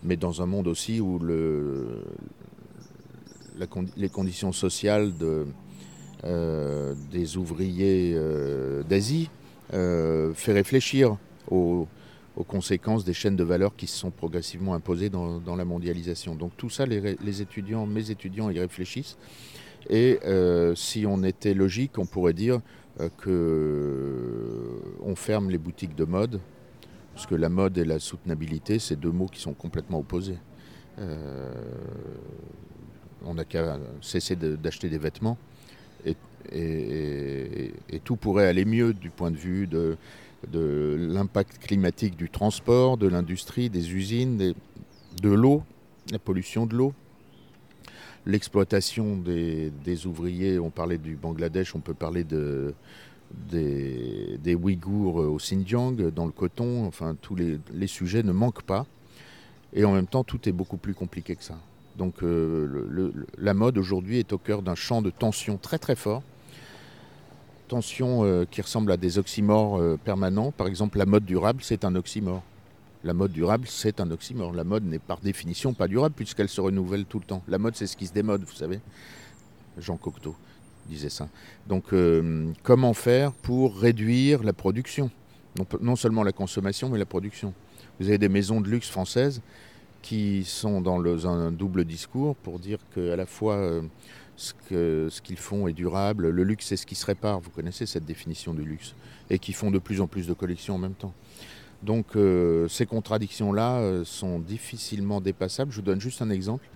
mais 0.02 0.16
dans 0.16 0.42
un 0.42 0.46
monde 0.46 0.66
aussi 0.66 1.00
où 1.00 1.18
le, 1.18 2.02
les 3.96 4.08
conditions 4.08 4.52
sociales 4.52 5.16
de, 5.16 5.46
des 6.24 7.36
ouvriers 7.36 8.14
euh, 8.14 8.82
d'Asie 8.82 9.30
euh, 9.74 10.32
fait 10.34 10.52
réfléchir 10.52 11.16
aux, 11.50 11.88
conséquences 12.48 13.04
des 13.04 13.14
chaînes 13.14 13.36
de 13.36 13.44
valeur 13.44 13.74
qui 13.76 13.86
se 13.86 13.96
sont 13.96 14.10
progressivement 14.10 14.74
imposées 14.74 15.08
dans, 15.08 15.56
la 15.56 15.64
mondialisation. 15.64 16.34
Donc 16.34 16.52
tout 16.58 16.68
ça, 16.68 16.84
les, 16.84 17.40
étudiants, 17.40 17.86
mes 17.86 18.10
étudiants 18.10 18.50
y 18.50 18.60
réfléchissent. 18.60 19.16
Et 19.88 20.18
si 20.74 21.06
on 21.06 21.22
était 21.22 21.54
logique, 21.54 21.96
on 21.96 22.04
pourrait 22.04 22.34
dire 22.34 22.60
que 23.16 24.82
on 25.02 25.16
ferme 25.16 25.48
les 25.48 25.56
boutiques 25.56 25.94
de 25.94 26.04
mode, 26.04 26.38
parce 27.14 27.26
que 27.26 27.34
la 27.34 27.48
mode 27.48 27.78
et 27.78 27.86
la 27.86 27.98
soutenabilité, 27.98 28.78
c'est 28.80 28.96
deux 28.96 29.12
mots 29.12 29.28
qui 29.28 29.40
sont 29.40 29.54
complètement 29.54 30.00
opposés. 30.00 30.36
on 33.24 33.32
n'a 33.32 33.46
qu'à 33.46 33.78
cesser 34.02 34.36
d'acheter 34.36 34.90
des 34.90 34.98
vêtements 34.98 35.38
et, 36.52 37.72
tout 38.04 38.16
pourrait 38.16 38.46
aller 38.46 38.64
mieux 38.64 38.92
du 38.92 39.10
point 39.10 39.30
de 39.30 39.36
vue 39.36 39.66
de, 39.66 39.96
l'impact 40.52 41.58
climatique 41.58 42.16
du 42.16 42.30
transport, 42.30 42.96
de 42.96 43.08
l'industrie, 43.08 43.68
des 43.68 43.94
usines, 43.94 44.54
de 45.22 45.30
l'eau, 45.30 45.62
la 46.12 46.18
pollution 46.18 46.66
de 46.66 46.76
l'eau, 46.76 46.92
l'exploitation 48.26 49.16
des, 49.16 50.06
ouvriers. 50.06 50.58
On 50.58 50.70
parlait 50.70 50.98
du 50.98 51.16
Bangladesh, 51.16 51.74
on 51.74 51.80
peut 51.80 51.94
parler 51.94 52.22
de, 52.22 52.74
des, 53.50 54.54
Ouïghours 54.54 55.16
au 55.16 55.36
Xinjiang, 55.36 56.10
dans 56.10 56.26
le 56.26 56.32
coton. 56.32 56.86
Enfin, 56.86 57.16
tous 57.20 57.34
les 57.36 57.86
sujets 57.86 58.22
ne 58.22 58.32
manquent 58.32 58.62
pas. 58.62 58.86
Et 59.72 59.84
en 59.84 59.92
même 59.92 60.06
temps, 60.06 60.24
tout 60.24 60.48
est 60.48 60.52
beaucoup 60.52 60.76
plus 60.76 60.94
compliqué 60.94 61.36
que 61.36 61.44
ça. 61.44 61.58
Donc 61.96 62.22
euh, 62.22 63.12
la 63.38 63.54
mode 63.54 63.78
aujourd'hui 63.78 64.18
est 64.18 64.32
au 64.32 64.38
cœur 64.38 64.62
d'un 64.62 64.74
champ 64.74 65.02
de 65.02 65.10
tension 65.10 65.56
très 65.56 65.78
très 65.78 65.96
fort. 65.96 66.22
Tension 67.68 68.24
euh, 68.24 68.44
qui 68.48 68.60
ressemble 68.62 68.92
à 68.92 68.96
des 68.96 69.18
oxymores 69.18 69.80
euh, 69.80 69.98
permanents. 70.02 70.52
Par 70.52 70.68
exemple, 70.68 70.98
la 70.98 71.06
mode 71.06 71.24
durable, 71.24 71.60
c'est 71.62 71.84
un 71.84 71.94
oxymore. 71.96 72.42
La 73.02 73.12
mode 73.12 73.32
durable, 73.32 73.66
c'est 73.68 74.00
un 74.00 74.10
oxymore. 74.10 74.52
La 74.52 74.64
mode 74.64 74.84
n'est 74.84 74.98
par 74.98 75.18
définition 75.20 75.74
pas 75.74 75.88
durable 75.88 76.14
puisqu'elle 76.14 76.48
se 76.48 76.60
renouvelle 76.60 77.06
tout 77.06 77.18
le 77.18 77.24
temps. 77.24 77.42
La 77.48 77.58
mode, 77.58 77.76
c'est 77.76 77.86
ce 77.86 77.96
qui 77.96 78.06
se 78.06 78.12
démode, 78.12 78.44
vous 78.44 78.54
savez. 78.54 78.80
Jean 79.78 79.96
Cocteau 79.96 80.34
disait 80.88 81.10
ça. 81.10 81.28
Donc, 81.66 81.92
comment 82.62 82.94
faire 82.94 83.32
pour 83.32 83.76
réduire 83.76 84.42
la 84.42 84.52
production? 84.52 85.10
Non 85.80 85.96
seulement 85.96 86.22
la 86.22 86.32
consommation, 86.32 86.88
mais 86.88 86.98
la 86.98 87.06
production. 87.06 87.52
Vous 88.00 88.08
avez 88.08 88.18
des 88.18 88.28
maisons 88.28 88.60
de 88.60 88.68
luxe 88.68 88.88
françaises 88.88 89.42
qui 90.02 90.44
sont 90.44 90.80
dans 90.80 91.26
un 91.26 91.50
double 91.50 91.84
discours 91.84 92.36
pour 92.36 92.58
dire 92.58 92.78
qu'à 92.94 93.16
la 93.16 93.26
fois 93.26 93.54
euh, 93.54 93.82
ce 94.36 95.20
qu'ils 95.20 95.38
font 95.38 95.66
est 95.66 95.72
durable, 95.72 96.28
le 96.28 96.44
luxe 96.44 96.66
c'est 96.66 96.76
ce 96.76 96.86
qui 96.86 96.94
se 96.94 97.06
répare, 97.06 97.40
vous 97.40 97.50
connaissez 97.50 97.86
cette 97.86 98.04
définition 98.04 98.54
du 98.54 98.64
luxe, 98.64 98.94
et 99.30 99.38
qui 99.38 99.52
font 99.52 99.70
de 99.70 99.78
plus 99.78 100.00
en 100.00 100.06
plus 100.06 100.26
de 100.26 100.34
collections 100.34 100.74
en 100.74 100.78
même 100.78 100.94
temps. 100.94 101.14
Donc 101.82 102.16
euh, 102.16 102.68
ces 102.68 102.86
contradictions-là 102.86 103.78
euh, 103.78 104.04
sont 104.04 104.38
difficilement 104.38 105.20
dépassables. 105.20 105.70
Je 105.70 105.76
vous 105.76 105.82
donne 105.82 106.00
juste 106.00 106.22
un 106.22 106.30
exemple. 106.30 106.68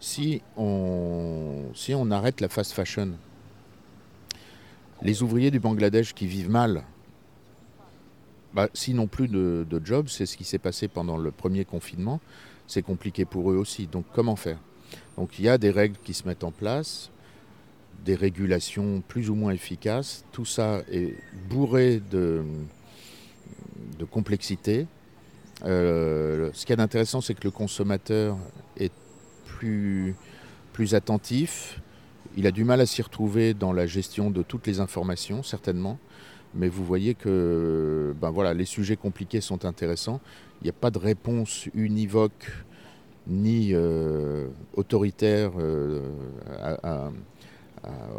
Si 0.00 0.42
on, 0.56 1.66
si 1.74 1.94
on 1.94 2.10
arrête 2.10 2.40
la 2.40 2.48
fast 2.48 2.72
fashion, 2.72 3.12
les 5.02 5.22
ouvriers 5.22 5.50
du 5.50 5.60
Bangladesh 5.60 6.12
qui 6.12 6.26
vivent 6.26 6.50
mal, 6.50 6.84
bah, 8.52 8.68
si 8.74 8.94
non 8.94 9.06
plus 9.06 9.28
de, 9.28 9.66
de 9.68 9.80
job, 9.84 10.08
c'est 10.08 10.26
ce 10.26 10.36
qui 10.36 10.44
s'est 10.44 10.58
passé 10.58 10.88
pendant 10.88 11.16
le 11.16 11.30
premier 11.30 11.64
confinement, 11.64 12.20
c'est 12.68 12.82
compliqué 12.82 13.24
pour 13.24 13.50
eux 13.50 13.56
aussi. 13.56 13.88
Donc 13.88 14.04
comment 14.14 14.36
faire? 14.36 14.58
Donc 15.16 15.38
il 15.38 15.46
y 15.46 15.48
a 15.48 15.58
des 15.58 15.70
règles 15.70 15.96
qui 16.04 16.14
se 16.14 16.28
mettent 16.28 16.44
en 16.44 16.52
place, 16.52 17.10
des 18.04 18.14
régulations 18.14 19.02
plus 19.08 19.30
ou 19.30 19.34
moins 19.34 19.50
efficaces. 19.50 20.24
Tout 20.30 20.44
ça 20.44 20.82
est 20.92 21.14
bourré 21.48 22.00
de, 22.10 22.44
complexité. 24.10 24.86
Euh, 25.64 26.50
ce 26.52 26.64
qui 26.64 26.72
est 26.72 26.80
intéressant, 26.80 27.20
c'est 27.20 27.34
que 27.34 27.44
le 27.44 27.50
consommateur 27.50 28.36
est 28.76 28.92
plus, 29.44 30.14
plus 30.72 30.94
attentif. 30.94 31.80
Il 32.36 32.46
a 32.46 32.52
du 32.52 32.62
mal 32.62 32.80
à 32.80 32.86
s'y 32.86 33.02
retrouver 33.02 33.54
dans 33.54 33.72
la 33.72 33.86
gestion 33.86 34.30
de 34.30 34.42
toutes 34.42 34.68
les 34.68 34.78
informations, 34.78 35.42
certainement. 35.42 35.98
Mais 36.54 36.68
vous 36.68 36.84
voyez 36.84 37.14
que 37.14 38.14
ben 38.20 38.30
voilà, 38.30 38.54
les 38.54 38.64
sujets 38.64 38.96
compliqués 38.96 39.40
sont 39.40 39.64
intéressants. 39.64 40.20
Il 40.60 40.64
n'y 40.64 40.70
a 40.70 40.74
pas 40.74 40.90
de 40.90 40.98
réponse 40.98 41.66
univoque 41.74 42.50
ni 43.28 43.74
euh, 43.74 44.48
autoritaire 44.74 45.52
euh, 45.58 46.00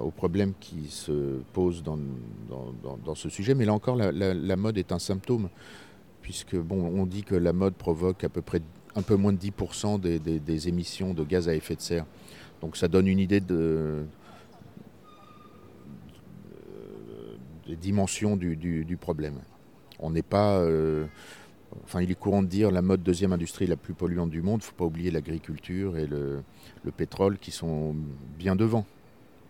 aux 0.01 0.11
problèmes 0.11 0.53
qui 0.59 0.87
se 0.87 1.39
posent 1.53 1.83
dans, 1.83 3.15
ce 3.15 3.29
sujet. 3.29 3.55
Mais 3.55 3.65
là 3.65 3.73
encore, 3.73 3.95
la, 3.95 4.55
mode 4.55 4.77
est 4.77 4.91
un 4.91 4.99
symptôme, 4.99 5.49
puisque 6.21 6.55
bon, 6.55 6.85
on 6.85 7.05
dit 7.05 7.23
que 7.23 7.35
la 7.35 7.53
mode 7.53 7.73
provoque 7.73 8.23
à 8.23 8.29
peu 8.29 8.41
près 8.41 8.61
un 8.95 9.01
peu 9.01 9.15
moins 9.15 9.33
de 9.33 9.37
10% 9.37 9.99
des, 9.99 10.67
émissions 10.67 11.13
de 11.13 11.23
gaz 11.23 11.49
à 11.49 11.55
effet 11.55 11.75
de 11.75 11.81
serre. 11.81 12.05
Donc 12.61 12.77
ça 12.77 12.87
donne 12.87 13.07
une 13.07 13.19
idée 13.19 13.39
de, 13.39 14.05
des 17.67 17.75
dimensions 17.75 18.35
du, 18.35 18.55
du, 18.55 18.97
problème. 18.97 19.39
On 19.99 20.11
n'est 20.11 20.23
pas. 20.23 20.57
Euh, 20.59 21.05
enfin, 21.83 22.01
il 22.01 22.11
est 22.11 22.15
courant 22.15 22.43
de 22.43 22.47
dire 22.47 22.71
la 22.71 22.81
mode 22.81 23.03
deuxième 23.03 23.33
industrie 23.33 23.67
la 23.67 23.75
plus 23.75 23.93
polluante 23.93 24.29
du 24.29 24.41
monde. 24.41 24.61
Il 24.61 24.65
ne 24.65 24.69
faut 24.69 24.75
pas 24.75 24.85
oublier 24.85 25.11
l'agriculture 25.11 25.97
et 25.97 26.07
le, 26.07 26.41
le, 26.83 26.91
pétrole 26.91 27.37
qui 27.37 27.51
sont 27.51 27.95
bien 28.37 28.55
devant. 28.55 28.85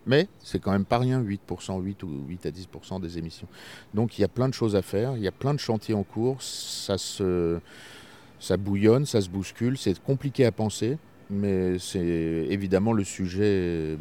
Mais 0.06 0.28
c'est 0.42 0.58
quand 0.58 0.72
même 0.72 0.84
pas 0.84 0.98
rien, 0.98 1.22
8%, 1.22 1.82
8 1.82 2.02
ou 2.02 2.24
8 2.28 2.46
à 2.46 2.50
10% 2.50 3.00
des 3.00 3.18
émissions. 3.18 3.46
Donc 3.94 4.18
il 4.18 4.22
y 4.22 4.24
a 4.24 4.28
plein 4.28 4.48
de 4.48 4.54
choses 4.54 4.74
à 4.74 4.82
faire, 4.82 5.16
il 5.16 5.22
y 5.22 5.28
a 5.28 5.32
plein 5.32 5.52
de 5.52 5.60
chantiers 5.60 5.94
en 5.94 6.02
cours, 6.02 6.40
ça, 6.40 6.96
se, 6.96 7.58
ça 8.38 8.56
bouillonne, 8.56 9.04
ça 9.04 9.20
se 9.20 9.28
bouscule, 9.28 9.76
c'est 9.76 10.00
compliqué 10.02 10.46
à 10.46 10.52
penser, 10.52 10.96
mais 11.28 11.78
c'est 11.78 12.00
évidemment 12.00 12.94
le 12.94 13.04
sujet 13.04 13.98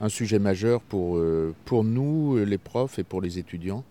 un 0.00 0.08
sujet 0.08 0.38
majeur 0.38 0.80
pour, 0.80 1.16
euh, 1.16 1.54
pour 1.64 1.84
nous, 1.84 2.36
les 2.44 2.58
profs, 2.58 2.98
et 2.98 3.04
pour 3.04 3.20
les 3.20 3.38
étudiants, 3.38 3.84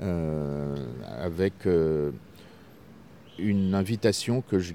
euh, 0.00 0.74
avec 1.06 1.66
euh, 1.66 2.10
une 3.38 3.74
invitation 3.74 4.42
que 4.42 4.58
je, 4.58 4.74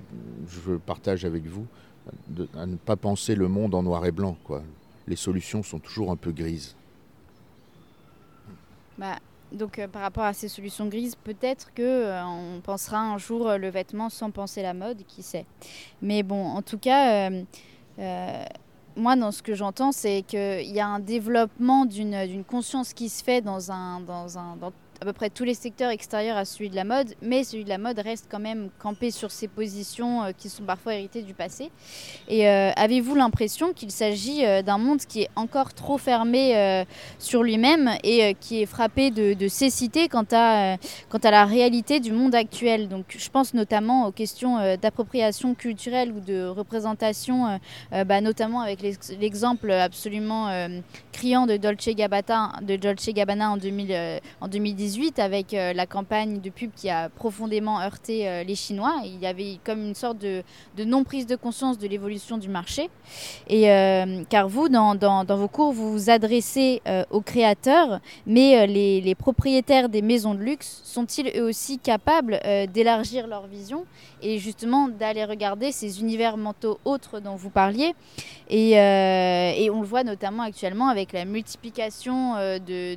partage 0.86 1.26
avec 1.26 1.46
vous, 1.46 1.66
à 2.56 2.66
ne 2.66 2.76
pas 2.76 2.96
penser 2.96 3.36
le 3.36 3.48
monde 3.48 3.76
en 3.76 3.84
noir 3.84 4.06
et 4.06 4.12
blanc. 4.12 4.38
Quoi. 4.44 4.64
Les 5.08 5.16
solutions 5.16 5.64
sont 5.64 5.80
toujours 5.80 6.12
un 6.12 6.16
peu 6.16 6.32
grises. 6.32 6.76
Bah, 8.98 9.20
donc 9.52 9.86
par 9.88 10.02
rapport 10.02 10.24
à 10.24 10.34
ces 10.34 10.48
solutions 10.48 10.88
grises, 10.88 11.16
peut-être 11.16 11.74
que 11.74 12.24
on 12.26 12.60
pensera 12.62 13.00
un 13.00 13.18
jour 13.18 13.58
le 13.58 13.70
vêtement 13.70 14.10
sans 14.10 14.32
penser 14.32 14.62
la 14.62 14.74
mode, 14.74 15.04
qui 15.08 15.24
sait. 15.24 15.46
Mais 16.02 16.24
bon, 16.24 16.46
en 16.46 16.62
tout 16.62 16.78
cas, 16.78 17.30
moi, 18.98 19.16
dans 19.16 19.32
ce 19.32 19.44
que 19.44 19.54
j'entends, 19.54 19.92
c'est 19.92 20.24
qu'il 20.24 20.72
y 20.72 20.80
a 20.80 20.88
un 20.88 21.00
développement 21.00 21.86
d'une 21.86 22.44
conscience 22.44 22.94
qui 22.94 23.10
se 23.10 23.24
fait 23.24 23.42
dans, 23.42 23.72
un, 23.72 24.02
dans, 24.02 24.38
un, 24.38 24.58
à 25.02 25.06
peu 25.06 25.14
près 25.14 25.30
tous 25.30 25.44
les 25.44 25.54
secteurs 25.54 25.92
extérieurs 25.92 26.38
à 26.38 26.46
celui 26.46 26.70
de 26.70 26.76
la 26.76 26.84
mode, 26.84 27.14
mais 27.22 27.44
celui 27.44 27.64
de 27.64 27.70
la 27.70 27.78
mode 27.78 28.00
reste 28.00 28.28
quand 28.30 28.40
même 28.40 28.70
campé 28.80 29.12
sur 29.12 29.32
ses 29.32 29.48
positions 29.48 30.24
euh, 30.24 30.32
qui 30.36 30.50
sont 30.50 30.64
parfois 30.64 30.96
héritées 30.96 31.22
du 31.22 31.34
passé. 31.34 31.72
Et 32.28 32.48
euh, 32.48 32.72
avez-vous 32.76 33.16
l'impression 33.16 33.74
qu'il 33.74 33.92
s'agit 33.92 34.46
euh, 34.46 34.62
d'un 34.62 34.78
monde 34.78 35.00
qui 35.00 35.22
est 35.22 35.30
encore 35.36 35.74
trop 35.74 35.98
fermé 35.98 36.86
sur 37.20 37.44
lui-même 37.44 37.92
et 38.04 38.36
qui 38.40 38.62
est 38.62 38.66
frappé 38.66 39.12
de, 39.12 39.48
cécité 39.48 40.08
quant 40.08 40.26
à, 40.32 40.78
quant 41.10 41.18
à 41.20 41.32
la 41.32 41.46
réalité 41.46 42.00
du 42.00 42.12
monde 42.12 42.36
actuel? 42.36 42.88
Donc 42.88 43.06
je 43.18 43.30
pense 43.30 43.54
notamment 43.54 44.08
aux 44.08 44.12
questions 44.12 44.78
d'appropriation 44.78 45.56
culturelle 45.56 46.12
ou 46.12 46.20
de 46.20 46.48
représentation, 46.48 47.60
bah, 47.92 48.22
notamment 48.22 48.62
avec 48.62 48.82
l'exemple 49.20 49.72
absolument 49.72 50.50
criant 51.12 51.46
de 51.48 51.58
Dolce 51.58 51.90
Gabbana, 51.90 53.52
en, 53.52 53.58
2000, 53.58 54.22
en 54.42 54.48
2010 54.88 55.20
avec 55.20 55.54
euh, 55.54 55.74
la 55.74 55.86
campagne 55.86 56.40
de 56.40 56.50
pub 56.50 56.72
qui 56.76 56.90
a 56.90 57.10
profondément 57.10 57.82
heurté 57.82 58.28
euh, 58.28 58.44
les 58.44 58.56
Chinois. 58.56 58.96
Il 59.04 59.20
y 59.20 59.28
avait 59.28 59.60
comme 59.64 59.82
une 59.82 59.96
sorte 59.96 60.18
de, 60.18 60.44
non-prise 60.78 61.28
de 61.28 61.36
conscience 61.36 61.78
de 61.78 61.88
l'évolution 61.88 62.38
du 62.38 62.50
marché. 62.50 62.90
Et, 63.48 63.70
euh, 63.70 64.24
car 64.30 64.48
vous, 64.48 64.70
dans, 64.70 65.26
vos 65.26 65.48
cours, 65.48 65.74
vous 65.74 65.92
vous 65.92 66.10
adressez 66.10 66.82
aux 67.12 67.22
créateurs, 67.22 68.00
mais 68.26 68.68
les, 68.68 69.16
propriétaires 69.16 69.90
des 69.90 70.02
maisons 70.02 70.34
de 70.34 70.40
luxe 70.40 70.82
sont-ils 70.84 71.32
eux 71.38 71.44
aussi 71.44 71.80
capables 71.80 72.40
d'élargir 72.74 73.28
leur 73.28 73.48
vision 73.48 73.86
et 74.22 74.38
justement 74.38 74.88
d'aller 74.88 75.26
regarder 75.26 75.72
ces 75.72 76.02
univers 76.02 76.38
mentaux 76.38 76.80
autres 76.86 77.20
dont 77.20 77.36
vous 77.36 77.50
parliez? 77.50 77.94
Et, 78.50 78.74
on 79.70 79.82
le 79.82 79.88
voit 79.88 80.04
notamment 80.04 80.44
actuellement 80.44 80.90
avec 80.90 81.14
la 81.14 81.26
multiplication 81.26 82.36
de 82.36 82.96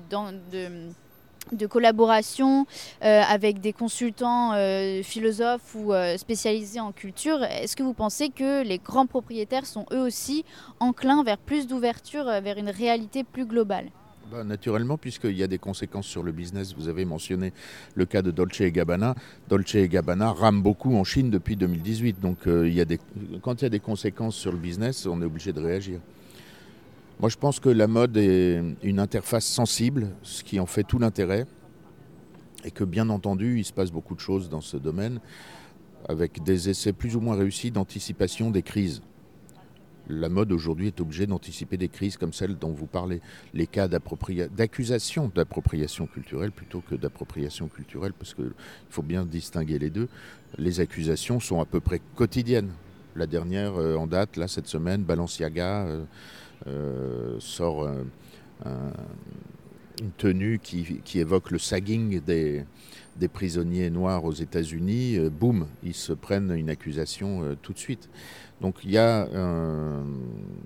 de 1.54 1.66
collaboration 1.66 2.66
euh, 3.02 3.22
avec 3.28 3.60
des 3.60 3.72
consultants 3.72 4.52
euh, 4.54 5.02
philosophes 5.02 5.74
ou 5.74 5.92
euh, 5.92 6.16
spécialisés 6.16 6.80
en 6.80 6.92
culture, 6.92 7.42
est-ce 7.44 7.76
que 7.76 7.82
vous 7.82 7.94
pensez 7.94 8.30
que 8.30 8.62
les 8.62 8.78
grands 8.78 9.06
propriétaires 9.06 9.66
sont 9.66 9.86
eux 9.92 10.00
aussi 10.00 10.44
enclins 10.80 11.22
vers 11.22 11.38
plus 11.38 11.66
d'ouverture, 11.66 12.24
vers 12.24 12.58
une 12.58 12.70
réalité 12.70 13.24
plus 13.24 13.46
globale? 13.46 13.86
Bah, 14.30 14.44
naturellement, 14.44 14.96
puisqu'il 14.96 15.36
y 15.36 15.42
a 15.42 15.48
des 15.48 15.58
conséquences 15.58 16.06
sur 16.06 16.22
le 16.22 16.30
business. 16.30 16.74
Vous 16.76 16.88
avez 16.88 17.04
mentionné 17.04 17.52
le 17.96 18.06
cas 18.06 18.22
de 18.22 18.30
Dolce 18.30 18.60
et 18.60 18.70
Gabbana. 18.70 19.16
Dolce 19.48 19.74
et 19.74 19.88
Gabbana 19.88 20.32
rame 20.32 20.62
beaucoup 20.62 20.94
en 20.94 21.02
Chine 21.02 21.30
depuis 21.30 21.56
2018. 21.56 22.20
Donc, 22.20 22.38
quand 22.44 22.62
il 22.62 23.62
y 23.62 23.66
a 23.66 23.68
des 23.68 23.80
conséquences 23.80 24.36
sur 24.36 24.52
le 24.52 24.58
business, 24.58 25.06
on 25.06 25.20
est 25.20 25.24
obligé 25.24 25.52
de 25.52 25.60
réagir. 25.60 25.98
Moi, 27.20 27.28
je 27.28 27.37
pense 27.37 27.61
que 27.61 27.68
la 27.68 27.87
mode 27.87 28.16
est 28.16 28.62
une 28.83 28.98
interface 28.98 29.44
sensible, 29.44 30.09
ce 30.22 30.42
qui 30.42 30.59
en 30.59 30.64
fait 30.64 30.85
tout 30.85 30.98
l'intérêt, 30.98 31.44
et 32.64 32.70
que 32.70 32.83
bien 32.83 33.11
entendu, 33.11 33.59
il 33.59 33.64
se 33.66 33.74
passe 33.74 33.92
beaucoup 33.92 34.14
de 34.14 34.20
choses 34.20 34.48
dans 34.48 34.62
ce 34.62 34.78
domaine, 34.78 35.20
avec 36.09 36.42
des 36.42 36.70
essais 36.70 36.94
plus 36.94 37.16
ou 37.16 37.20
moins 37.20 37.37
réussis 37.37 37.70
d'anticipation 37.70 38.50
des 38.50 38.62
crises. 38.62 39.02
la 40.09 40.30
mode 40.30 40.50
aujourd'hui 40.50 40.87
est 40.87 41.00
obligée 41.00 41.26
d'anticiper 41.26 41.76
des 41.76 41.90
crises 41.90 42.16
comme 42.16 42.33
celle 42.33 42.56
dont 42.56 42.72
vous 42.72 42.87
parlez, 42.87 43.20
les 43.52 43.66
cas 43.66 43.87
d'accusation 43.87 45.30
d'appropriation 45.33 46.06
culturelle 46.06 46.52
plutôt 46.52 46.80
que 46.80 46.94
d'appropriation 46.94 47.68
culturelle, 47.68 48.14
parce 48.14 48.33
qu'il 48.33 48.52
faut 48.88 49.02
bien 49.02 49.26
distinguer 49.26 49.78
les 49.78 49.90
deux. 49.90 50.09
Les 50.56 50.80
accusations 50.80 51.38
sont 51.38 51.61
à 51.61 51.66
peu 51.66 51.80
près 51.80 52.00
quotidiennes. 52.16 52.70
La 53.14 53.26
dernière 53.26 53.74
euh, 53.76 53.96
en 53.96 54.06
date, 54.06 54.38
là, 54.38 54.48
cette 54.48 54.68
semaine, 54.68 55.02
Balenciaga 55.02 55.87
euh, 55.87 56.04
sort 57.38 57.88
une 58.66 60.12
tenue 60.16 60.58
qui, 60.58 61.18
évoque 61.18 61.50
le 61.50 61.58
sagging 61.58 62.20
des, 62.20 62.64
des 63.16 63.28
prisonniers 63.28 63.90
noirs 63.90 64.24
aux 64.24 64.32
États-Unis. 64.32 65.18
boum, 65.30 65.66
ils 65.82 65.94
se 65.94 66.12
prennent 66.12 66.52
une 66.52 66.70
accusation 66.70 67.56
tout 67.62 67.72
de 67.72 67.78
suite. 67.78 68.08
Donc 68.60 68.76
il 68.84 68.90
y 68.90 68.98
a 68.98 69.28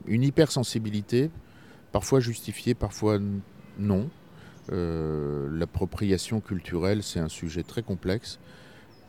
une 0.07 0.23
hypersensibilité, 0.23 1.31
parfois 1.93 2.21
justifiée, 2.21 2.75
parfois 2.75 3.19
non. 3.79 4.09
L'appropriation 4.71 6.41
culturelle, 6.41 7.03
c'est 7.03 7.21
un 7.21 7.29
sujet 7.29 7.63
très 7.63 7.83
complexe. 7.83 8.39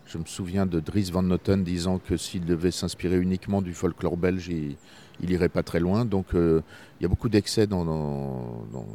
Je 0.05 0.17
me 0.19 0.25
souviens 0.25 0.67
de 0.67 0.79
Dries 0.79 1.09
Van 1.11 1.23
Noten 1.23 1.63
disant 1.63 1.97
que 1.97 2.15
s'il 2.15 2.45
devait 2.45 2.69
s'inspirer 2.69 3.17
uniquement 3.17 3.63
du 3.63 3.73
folklore 3.73 4.17
belge, 4.17 4.49
il, 4.49 4.75
n'irait 5.19 5.49
pas 5.49 5.63
très 5.63 5.79
loin. 5.79 6.05
Donc 6.05 6.35
euh, 6.35 6.61
il 6.99 7.03
y 7.03 7.05
a 7.05 7.09
beaucoup 7.09 7.29
d'excès 7.29 7.65
dans, 7.65 7.83
dans, 7.85 8.85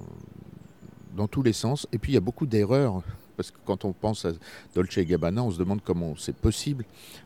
tous 1.26 1.42
les 1.42 1.52
sens. 1.52 1.88
Et 1.92 1.98
puis 1.98 2.12
il 2.12 2.14
y 2.14 2.18
a 2.18 2.22
beaucoup 2.22 2.46
d'erreurs. 2.46 3.02
Parce 3.36 3.50
que 3.50 3.58
quand 3.64 3.84
on 3.84 3.92
pense 3.92 4.24
à 4.24 4.30
Dolce 4.74 5.00
Gabbana, 5.00 5.42
on 5.42 5.50
se 5.50 5.58
demande 5.58 5.80
comment 5.82 6.14
c'est 6.16 6.36
possible 6.36 6.84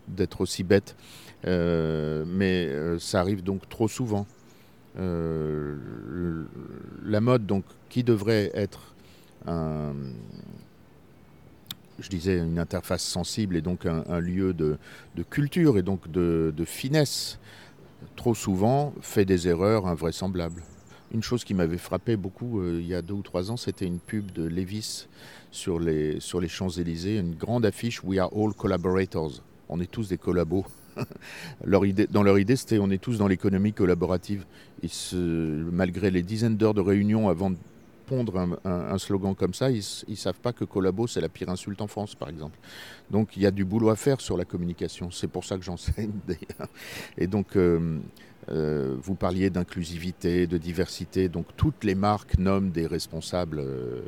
d'être 0.09 0.41
aussi 0.41 0.63
bête. 0.63 0.97
Euh, 1.47 2.25
mais 2.27 2.65
euh, 2.67 2.99
ça 2.99 3.21
arrive 3.21 3.43
donc 3.43 3.69
trop 3.69 3.89
souvent. 3.89 4.27
la 4.97 5.03
mode, 7.21 7.45
donc, 7.45 7.65
qui 7.91 8.03
devrait 8.03 8.51
être 8.55 8.95
un, 9.47 9.93
je 11.99 12.09
disais, 12.09 12.39
une 12.39 12.59
interface 12.59 13.03
sensible 13.03 13.57
et 13.57 13.61
donc 13.61 13.87
un, 13.87 14.21
lieu 14.21 14.53
de, 14.53 14.79
culture 15.31 15.79
et 15.79 15.83
donc 15.83 16.11
de, 16.11 16.65
finesse, 16.65 17.39
trop 18.17 18.35
souvent 18.35 18.93
fait 19.01 19.25
des 19.25 19.49
erreurs 19.49 19.87
invraisemblables. 19.87 20.63
Une 21.13 21.23
chose 21.23 21.45
qui 21.45 21.55
m'avait 21.55 21.79
frappé 21.79 22.17
beaucoup 22.17 22.61
euh, 22.61 22.81
il 22.81 22.89
y 22.89 22.95
a 22.95 23.01
deux 23.01 23.15
ou 23.15 23.23
trois 23.23 23.51
ans, 23.53 23.57
c'était 23.57 23.87
une 23.87 24.01
pub 24.01 24.33
de 24.33 24.43
Levis 24.49 25.07
sur 25.53 25.79
les, 25.79 26.19
Champs-Élysées, 26.19 27.19
une 27.19 27.37
grande 27.37 27.65
affiche 27.65 28.03
We 28.03 28.19
are 28.19 28.31
all 28.37 28.53
collaborators. 28.53 29.43
On 29.69 29.81
est 29.81 29.91
tous 29.91 30.09
des 30.09 30.19
collabos. 30.19 30.67
dans 32.11 32.23
leur 32.23 32.39
idée, 32.39 32.57
c'était 32.57 32.79
on 32.79 32.91
est 32.91 32.99
tous 32.99 33.19
dans 33.19 33.29
l'économie 33.29 33.73
collaborative. 33.73 34.45
Malgré 35.13 36.11
les 36.11 36.23
dizaines 36.23 36.57
d'heures 36.57 36.75
de 36.75 36.81
réunions 36.81 37.29
avant 37.29 37.53
pondre 38.05 38.59
un, 38.65 38.99
slogan 38.99 39.35
comme 39.35 39.55
ça, 39.55 39.71
ils 39.71 39.83
ne 40.09 40.15
savent 40.15 40.41
pas 40.41 40.53
que 40.53 40.65
collabo, 40.65 41.07
c'est 41.07 41.21
la 41.21 41.29
pire 41.29 41.49
insulte 41.49 41.81
en 41.81 41.87
France, 41.87 42.15
par 42.15 42.29
exemple. 42.29 42.59
Donc 43.11 43.37
il 43.37 43.43
y 43.43 43.47
a 43.47 43.51
du 43.51 43.65
boulot 43.65 43.91
à 43.91 43.97
faire 43.97 44.21
sur 44.21 44.37
la 44.37 44.45
communication. 44.45 45.11
C'est 45.11 45.29
pour 45.29 45.45
ça 45.45 45.57
que 45.57 45.65
j'enseigne, 45.65 46.13
d'ailleurs. 46.27 46.69
Et 47.19 47.27
donc, 47.27 47.57
euh, 47.57 47.99
euh, 48.51 48.97
vous 49.01 49.15
parliez 49.15 49.51
d'inclusivité, 49.51 50.47
de 50.47 50.59
diversité. 50.59 51.29
Donc 51.29 51.47
toutes 51.57 51.85
les 51.85 51.95
marques 51.95 52.39
nomment 52.39 52.71
des 52.71 52.87
responsables 52.87 53.61
euh, 53.61 54.03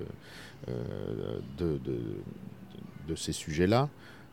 de, 1.59 1.81
de, 3.07 3.15
ces 3.15 3.33
sujets-là. 3.33 3.89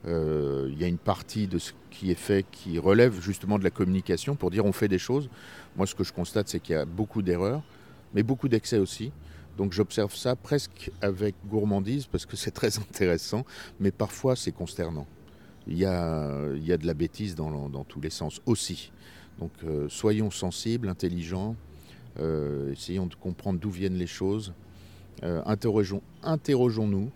Il 0.06 0.78
y 0.78 0.84
a 0.84 0.88
une 0.88 0.98
partie 0.98 1.48
de 1.48 1.58
ce 1.58 1.72
qui 1.90 2.12
est 2.12 2.20
fait 2.20 2.46
qui 2.52 2.80
relève 2.80 3.22
justement 3.22 3.58
de 3.58 3.64
la 3.64 3.70
communication 3.70 4.36
pour 4.36 4.52
dire 4.52 4.66
on 4.66 4.74
fait 4.74 4.90
des 4.90 4.98
choses. 4.98 5.30
Moi, 5.78 5.88
ce 5.88 5.96
que 5.96 6.04
je 6.04 6.12
constate, 6.12 6.50
c'est 6.50 6.60
qu'il 6.60 6.76
y 6.76 6.78
a 6.78 6.86
beaucoup 6.86 7.22
d'erreurs, 7.22 7.62
mais 8.14 8.24
beaucoup 8.24 8.50
d'excès 8.50 8.80
aussi. 8.80 9.12
Donc 9.58 9.74
j'observe 9.74 10.16
ça 10.16 10.36
presque 10.36 10.92
avec 11.02 11.36
gourmandise 11.48 12.08
parce 12.08 12.26
que 12.26 12.36
c'est 12.36 12.52
très 12.52 12.78
intéressant, 12.80 13.46
mais 13.80 13.92
parfois 13.92 14.36
c'est 14.36 14.52
consternant. 14.52 15.08
Il 15.68 15.78
y, 15.78 15.86
a, 15.86 16.50
il 16.56 16.66
y 16.66 16.74
a 16.74 16.78
de 16.78 16.86
la 16.86 16.94
bêtise 16.94 17.36
dans, 17.36 17.70
dans 17.70 17.86
tous 17.86 18.02
les 18.02 18.10
sens 18.10 18.42
aussi. 18.46 18.92
Donc 19.40 19.52
euh, 19.64 19.88
soyons 19.90 20.32
sensibles, 20.32 20.90
intelligents, 20.90 21.56
euh, 22.20 22.72
essayons 22.72 23.08
de 23.08 23.16
comprendre 23.16 23.60
d'où 23.60 23.70
viennent 23.70 23.98
les 23.98 24.08
choses, 24.08 24.54
euh, 25.24 25.42
interrogeons, 25.46 26.02
interrogeons-nous. 26.22 27.12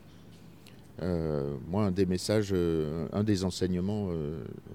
moi, 1.67 1.85
un 1.85 1.91
des 1.91 2.05
messages, 2.05 2.53
un 2.53 3.23
des 3.23 3.43
enseignements, 3.43 4.09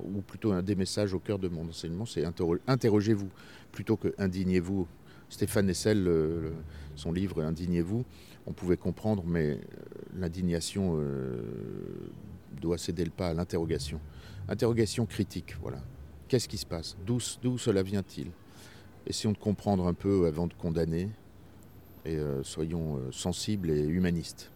ou 0.04 0.20
plutôt 0.20 0.52
un 0.52 0.62
des 0.62 0.76
messages 0.76 1.14
au 1.14 1.18
cœur 1.18 1.38
de 1.38 1.48
mon 1.48 1.68
enseignement, 1.68 2.06
c'est 2.06 2.24
interrogez-vous 2.68 3.28
plutôt 3.72 3.96
que 3.96 4.14
indignez-vous 4.18 4.86
Stéphane 5.32 5.70
Hessel, 5.70 6.06
son 6.94 7.10
livre 7.10 7.42
Indignez-vous, 7.42 8.04
on 8.46 8.52
pouvait 8.52 8.76
comprendre, 8.76 9.24
mais 9.26 9.50
euh, 9.50 9.58
l'indignation 10.14 10.98
euh, 10.98 11.40
doit 12.60 12.76
céder 12.76 13.04
le 13.04 13.10
pas 13.10 13.28
à 13.28 13.34
l'interrogation. 13.34 13.98
Interrogation 14.48 15.06
critique, 15.06 15.56
voilà. 15.62 15.78
Qu'est-ce 16.28 16.48
qui 16.48 16.58
se 16.58 16.66
passe? 16.66 16.98
D'où 17.06 17.18
cela 17.58 17.82
vient-il? 17.82 18.30
Essayons 19.06 19.32
de 19.32 19.38
comprendre 19.38 19.86
un 19.86 19.94
peu 19.94 20.26
avant 20.26 20.46
de 20.46 20.54
condamner 20.54 21.08
et 22.04 22.16
euh, 22.16 22.42
soyons 22.42 23.00
sensibles 23.10 23.70
et 23.70 23.86
humanistes. 23.86 24.50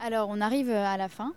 Alors, 0.00 0.28
on 0.28 0.40
arrive 0.40 0.70
à 0.70 0.96
la 0.96 1.08
fin. 1.08 1.34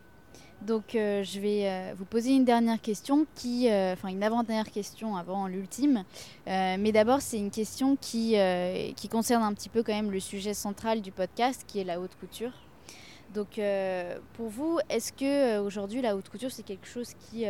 Donc 0.66 0.96
euh, 0.96 1.24
je 1.24 1.40
vais 1.42 1.68
euh, 1.68 1.94
vous 1.98 2.06
poser 2.06 2.32
une 2.32 2.46
dernière 2.46 2.80
question, 2.80 3.26
euh, 3.46 3.94
enfin 3.94 4.08
une 4.08 4.24
avant-dernière 4.24 4.72
question 4.72 5.18
avant 5.18 5.48
l'ultime. 5.48 6.06
mais 6.46 6.92
d'abord 6.94 7.22
c'est 7.22 7.38
une 7.38 7.52
question 7.52 7.98
qui, 8.00 8.36
qui 8.96 9.10
concerne 9.10 9.44
un 9.44 9.54
petit 9.54 9.70
peu 9.70 9.84
quand 9.84 9.94
même 9.94 10.12
le 10.12 10.20
sujet 10.20 10.54
central 10.54 11.02
du 11.02 11.12
podcast, 11.12 11.66
qui 11.68 11.80
est 11.80 11.84
la 11.84 12.00
haute 12.00 12.16
couture. 12.20 12.52
Donc 13.34 13.60
pour 14.34 14.48
vous, 14.50 14.80
est-ce 14.90 15.12
que 15.12 15.60
aujourd'hui 15.60 16.02
la 16.02 16.16
haute 16.16 16.30
couture 16.30 16.52
c'est 16.52 16.64
quelque 16.64 16.88
chose 16.88 17.14
qui 17.16 17.46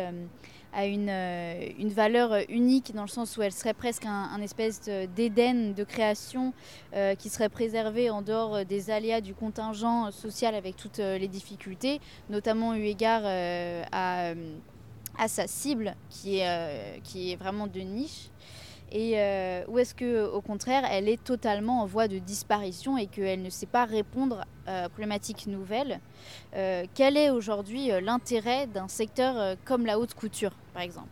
a 0.73 0.85
une, 0.85 1.09
euh, 1.09 1.89
valeur 1.93 2.35
unique 2.49 2.93
dans 2.93 3.03
le 3.03 3.07
sens 3.07 3.37
où 3.37 3.41
elle 3.41 3.51
serait 3.51 3.73
presque 3.73 4.05
un, 4.05 4.41
espèce 4.41 4.81
d'éden 5.15 5.73
de 5.73 5.83
création 5.83 6.53
euh, 6.95 7.15
qui 7.15 7.29
serait 7.29 7.49
préservé 7.49 8.09
en 8.09 8.21
dehors 8.21 8.65
des 8.65 8.89
aléas 8.89 9.21
du 9.21 9.33
contingent 9.33 10.11
social 10.11 10.55
avec 10.55 10.75
toutes 10.75 10.99
euh, 10.99 11.17
les 11.17 11.27
difficultés, 11.27 12.01
notamment 12.29 12.75
eu 12.75 12.83
égard 12.83 13.21
à, 13.91 14.33
sa 15.27 15.47
cible 15.47 15.95
qui 16.09 16.39
est 16.39 17.35
vraiment 17.35 17.67
de 17.67 17.79
niche 17.79 18.29
et 18.93 19.13
euh, 19.15 19.63
ou 19.67 19.79
est-ce 19.79 19.95
que 19.95 20.25
au 20.27 20.39
contraire 20.41 20.83
elle 20.89 21.09
est 21.09 21.21
totalement 21.21 21.81
en 21.81 21.87
voie 21.87 22.07
de 22.07 22.19
disparition 22.19 22.95
et 22.97 23.07
qu'elle 23.07 23.41
ne 23.41 23.49
sait 23.49 23.65
pas 23.65 23.85
répondre 23.85 24.45
euh, 24.67 24.85
aux 24.85 24.89
problématiques 24.89 25.47
nouvelles 25.47 25.99
euh, 26.55 26.85
Quel 26.93 27.17
est 27.17 27.31
aujourd'hui 27.31 27.89
l'intérêt 28.01 28.67
d'un 28.67 28.87
secteur 28.87 29.57
comme 29.65 29.87
la 29.87 29.99
haute 29.99 30.13
couture, 30.13 30.51
par 30.73 30.83
exemple? 30.83 31.09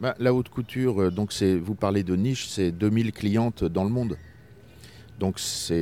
Bah, 0.00 0.14
La 0.20 0.32
haute 0.32 0.48
couture, 0.48 1.10
donc 1.10 1.34
vous 1.42 1.74
parlez 1.74 2.04
de 2.04 2.14
niche, 2.14 2.46
c'est 2.48 2.70
2000 2.70 3.12
clientes 3.12 3.64
dans 3.64 3.84
le 3.84 3.90
monde. 3.90 4.16
Donc 5.18 5.40
ça 5.40 5.74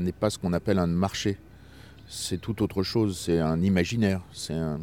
n'est 0.00 0.12
pas 0.12 0.28
ce 0.28 0.38
qu'on 0.38 0.52
appelle 0.52 0.80
un 0.80 0.88
marché. 0.88 1.38
C'est 2.08 2.38
tout 2.38 2.60
autre 2.62 2.82
chose, 2.82 3.16
c'est 3.16 3.38
un 3.38 3.62
imaginaire, 3.62 4.20
c'est 4.32 4.54
un, 4.54 4.80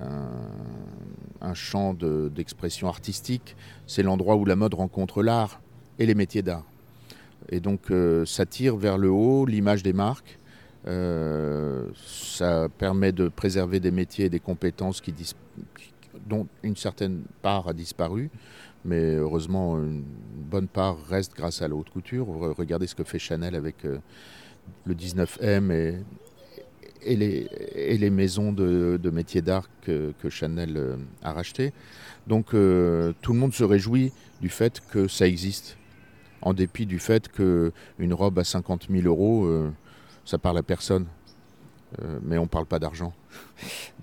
un, 0.00 1.54
champ 1.54 1.94
d'expression 1.94 2.88
artistique. 2.88 3.56
C'est 3.86 4.02
l'endroit 4.02 4.36
où 4.36 4.44
la 4.44 4.56
mode 4.56 4.74
rencontre 4.74 5.22
l'art 5.22 5.60
et 5.98 6.06
les 6.06 6.14
métiers 6.14 6.42
d'art. 6.42 6.64
Et 7.48 7.60
donc 7.60 7.90
euh, 7.90 8.24
ça 8.24 8.46
tire 8.46 8.76
vers 8.76 8.98
le 8.98 9.10
haut 9.10 9.46
l'image 9.46 9.82
des 9.82 9.92
marques. 9.92 10.38
Euh, 10.86 11.88
ça 11.94 12.68
permet 12.78 13.12
de 13.12 13.28
préserver 13.28 13.80
des 13.80 13.90
métiers 13.90 14.26
et 14.26 14.28
des 14.28 14.40
compétences 14.40 15.00
qui, 15.00 15.12
dont 16.26 16.46
une 16.62 16.76
certaine 16.76 17.22
part 17.42 17.68
a 17.68 17.72
disparu, 17.74 18.30
mais 18.84 19.16
heureusement 19.16 19.76
une 19.76 20.04
bonne 20.50 20.68
part 20.68 20.96
reste 21.08 21.34
grâce 21.34 21.60
à 21.60 21.68
la 21.68 21.74
haute 21.74 21.90
couture. 21.90 22.26
Regardez 22.56 22.86
ce 22.86 22.94
que 22.94 23.04
fait 23.04 23.18
Chanel 23.18 23.54
avec 23.54 23.84
euh, 23.84 23.98
le 24.86 24.94
19M 24.94 25.70
et, 25.72 25.96
et 27.02 27.16
les, 27.98 28.10
maisons 28.10 28.52
de, 28.52 29.10
métiers 29.10 29.42
d'art 29.42 29.68
que, 29.82 30.12
Chanel 30.28 30.76
euh, 30.76 30.96
a 31.22 31.32
racheté. 31.32 31.72
Donc 32.26 32.54
euh, 32.54 33.12
tout 33.22 33.32
le 33.32 33.38
monde 33.38 33.54
se 33.54 33.64
réjouit 33.64 34.12
du 34.40 34.48
fait 34.48 34.80
que 34.90 35.08
ça 35.08 35.26
existe, 35.26 35.76
en 36.42 36.54
dépit 36.54 36.86
du 36.86 36.98
fait 36.98 37.28
qu'une 37.28 38.14
robe 38.14 38.38
à 38.38 38.44
50 38.44 38.88
000 38.90 39.06
euros, 39.06 39.46
euh, 39.46 39.70
ça 40.24 40.38
parle 40.38 40.58
à 40.58 40.62
personne. 40.62 41.06
mais 42.22 42.38
on 42.38 42.44
ne 42.44 42.48
parle 42.48 42.66
pas 42.66 42.78
d'argent. 42.78 43.12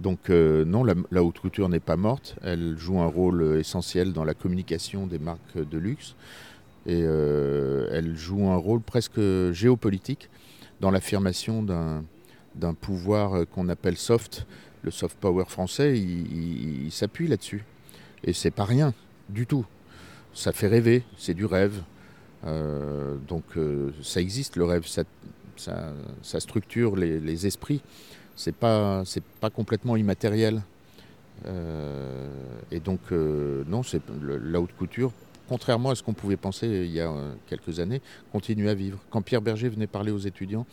Donc 0.01 0.29
non, 0.29 0.83
la, 0.83 1.23
haute 1.23 1.39
couture 1.39 1.69
n'est 1.69 1.79
pas 1.79 1.95
morte. 1.95 2.35
Elle 2.43 2.77
joue 2.77 2.99
un 2.99 3.07
rôle 3.07 3.57
essentiel 3.57 4.13
dans 4.13 4.25
la 4.25 4.33
communication 4.33 5.07
des 5.07 5.19
marques 5.19 5.57
de 5.57 5.77
luxe. 5.77 6.15
Et 6.85 6.99
elle 6.99 8.15
joue 8.15 8.49
un 8.49 8.57
rôle 8.57 8.81
presque 8.81 9.21
géopolitique 9.51 10.29
dans 10.81 10.91
l'affirmation 10.91 11.63
d'un 11.63 12.03
d'un 12.57 12.73
pouvoir 12.73 13.33
euh, 13.33 13.45
qu'on 13.45 13.69
appelle 13.69 13.97
soft, 13.97 14.45
le 14.83 14.91
soft 14.91 15.17
power 15.17 15.45
français, 15.47 15.97
il, 15.97 16.91
s'appuie 16.91 17.27
là-dessus. 17.27 17.63
Et 18.23 18.33
c'est 18.33 18.51
pas 18.51 18.65
rien. 18.65 18.93
du 19.29 19.45
tout. 19.45 19.65
Ça 20.33 20.51
fait 20.51 20.67
rêver, 20.67 21.03
c'est 21.17 21.33
du 21.33 21.45
rêve. 21.45 21.81
donc 22.43 23.43
ça 24.03 24.21
existe 24.21 24.55
le 24.55 24.65
rêve, 24.65 24.85
ça, 24.85 26.39
structure 26.39 26.95
les, 26.95 27.47
esprits. 27.47 27.81
C'est 28.35 28.55
pas, 28.55 29.03
c'est 29.03 29.23
pas 29.23 29.49
complètement 29.49 29.97
immatériel. 29.97 30.61
et 32.71 32.79
donc 32.79 33.11
non, 33.11 33.81
c'est 33.81 34.01
la 34.21 34.61
haute 34.61 34.75
couture 34.77 35.11
contrairement 35.47 35.91
à 35.91 35.95
ce 35.95 36.03
qu'on 36.03 36.13
pouvait 36.13 36.37
penser 36.37 36.67
il 36.67 36.91
y 36.91 36.99
a 36.99 37.09
euh, 37.09 37.33
quelques 37.47 37.79
années, 37.79 38.01
continue 38.31 38.69
à 38.69 38.73
vivre. 38.73 38.99
Quand 39.09 39.21
Pierre 39.21 39.41
Berger 39.41 39.69
venait 39.69 39.87
parler 39.87 40.11
aux 40.11 40.19
étudiants 40.19 40.65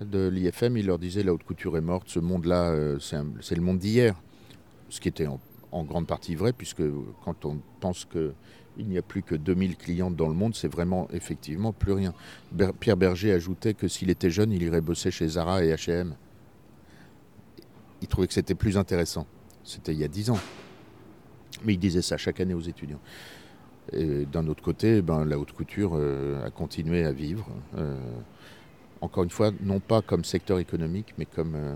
de 0.00 0.28
l'IFM, 0.28 0.76
il 0.76 0.86
leur 0.86 0.98
disait 0.98 1.22
la 1.22 1.32
haute 1.32 1.44
couture 1.44 1.76
est 1.76 1.82
morte, 1.82 2.08
ce 2.08 2.18
monde-là, 2.18 2.70
euh, 2.70 2.98
c'est 2.98 3.56
le 3.56 3.62
monde 3.62 3.78
d'hier. 3.78 4.14
Ce 4.88 5.00
qui 5.00 5.08
était 5.08 5.26
en, 5.26 5.40
grande 5.84 6.06
partie 6.06 6.34
vrai, 6.34 6.52
puisque 6.52 6.82
quand 7.24 7.44
on 7.44 7.58
pense 7.80 8.06
qu'il 8.06 8.86
n'y 8.86 8.96
a 8.96 9.02
plus 9.02 9.22
que 9.22 9.34
2000 9.34 9.76
clientes 9.76 10.16
dans 10.16 10.28
le 10.28 10.34
monde, 10.34 10.54
c'est 10.54 10.68
vraiment 10.68 11.08
effectivement 11.12 11.72
plus 11.72 11.92
rien. 11.92 12.14
Pierre 12.80 12.96
Berger 12.96 13.32
ajoutait 13.32 13.74
que 13.74 13.88
s'il 13.88 14.08
était 14.08 14.30
jeune, 14.30 14.52
il 14.52 14.62
irait 14.62 14.80
bosser 14.80 15.10
chez 15.10 15.28
Zara 15.28 15.64
et 15.64 15.74
HM. 15.74 16.14
Il 18.00 18.08
trouvait 18.08 18.26
que 18.26 18.32
c'était 18.32 18.54
plus 18.54 18.78
intéressant. 18.78 19.26
C'était 19.64 19.92
il 19.92 19.98
y 19.98 20.04
a 20.04 20.08
10 20.08 20.30
ans. 20.30 20.38
Mais 21.64 21.74
il 21.74 21.78
disait 21.78 22.02
ça 22.02 22.16
chaque 22.16 22.40
année 22.40 22.54
aux 22.54 22.60
étudiants. 22.60 23.00
Et 23.92 24.24
d'un 24.26 24.46
autre 24.48 24.62
côté, 24.62 25.02
ben, 25.02 25.24
la 25.24 25.38
haute 25.38 25.52
couture 25.52 25.92
euh, 25.94 26.44
a 26.44 26.50
continué 26.50 27.04
à 27.04 27.12
vivre. 27.12 27.46
Euh, 27.76 27.96
encore 29.00 29.24
une 29.24 29.30
fois, 29.30 29.50
non 29.62 29.80
pas 29.80 30.02
comme 30.02 30.24
secteur 30.24 30.58
économique, 30.58 31.14
mais 31.18 31.26
comme, 31.26 31.54
euh, 31.54 31.74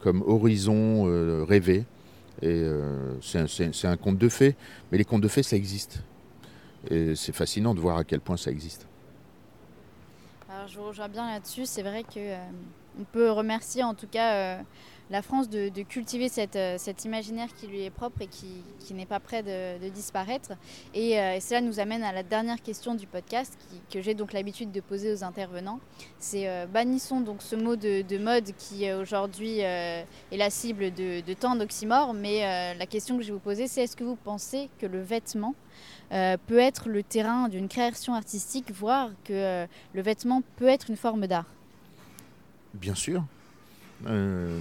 comme 0.00 0.22
horizon 0.22 1.04
rêvé. 1.44 1.84
Et 2.40 2.64
c'est 3.20 3.86
un, 3.86 3.96
conte 3.96 4.18
de 4.18 4.28
fées, 4.28 4.56
mais 4.90 4.98
les 4.98 5.04
contes 5.04 5.20
de 5.20 5.28
fées, 5.28 5.42
ça 5.42 5.56
existe. 5.56 6.02
Et 6.90 7.14
c'est 7.14 7.32
fascinant 7.32 7.74
de 7.74 7.80
voir 7.80 7.98
à 7.98 8.04
quel 8.04 8.20
point 8.20 8.36
ça 8.36 8.50
existe. 8.50 8.86
Alors 10.48 10.66
je 10.66 10.78
vous 10.78 10.86
rejoins 10.86 11.08
bien 11.08 11.28
là-dessus. 11.30 11.66
C'est 11.66 11.82
vrai 11.82 12.02
qu'on 12.02 13.04
peut 13.12 13.30
remercier 13.30 13.84
en 13.84 13.94
tout 13.94 14.08
cas 14.08 14.58
la 15.12 15.20
France 15.20 15.50
de, 15.50 15.68
cultiver 15.82 16.28
euh, 16.56 16.76
cet 16.78 17.04
imaginaire 17.04 17.54
qui 17.54 17.66
lui 17.66 17.82
est 17.82 17.90
propre 17.90 18.22
et 18.22 18.26
qui, 18.26 18.94
n'est 18.94 19.06
pas 19.06 19.20
prêt 19.20 19.42
de, 19.42 19.88
disparaître. 19.90 20.52
Euh, 20.96 21.34
et, 21.34 21.40
cela 21.40 21.60
nous 21.60 21.80
amène 21.80 22.02
à 22.02 22.12
la 22.12 22.22
dernière 22.22 22.62
question 22.62 22.94
du 22.94 23.06
podcast 23.06 23.58
que 23.90 24.00
j'ai 24.00 24.14
donc 24.14 24.32
l'habitude 24.32 24.72
de 24.72 24.80
poser 24.80 25.12
aux 25.12 25.22
intervenants. 25.22 25.80
C'est 26.18 26.48
euh, 26.48 26.66
bannissons 26.66 27.20
donc 27.20 27.42
ce 27.42 27.54
mot 27.56 27.76
de, 27.76 28.18
mode 28.18 28.52
qui 28.56 28.90
aujourd'hui 28.90 29.58
est 29.58 30.06
la 30.32 30.48
cible 30.48 30.92
de, 30.94 31.34
tant 31.34 31.56
d'oxymores. 31.56 32.14
Mais 32.14 32.74
la 32.74 32.86
question 32.86 33.18
que 33.18 33.22
je 33.22 33.28
vais 33.28 33.34
vous 33.34 33.38
poser, 33.38 33.68
c'est 33.68 33.82
est-ce 33.82 33.96
que 33.96 34.04
vous 34.04 34.16
pensez 34.16 34.70
que 34.78 34.86
le 34.86 35.02
vêtement 35.02 35.54
peut 36.10 36.58
être 36.58 36.88
le 36.88 37.02
terrain 37.02 37.48
d'une 37.48 37.68
création 37.68 38.14
artistique, 38.14 38.70
voire 38.70 39.10
que 39.24 39.66
le 39.92 40.02
vêtement 40.02 40.42
peut 40.56 40.68
être 40.68 40.88
une 40.88 40.96
forme 40.96 41.26
d'art? 41.26 41.46
Bien 42.74 42.94
sûr. 42.94 43.24
Euh, 44.06 44.58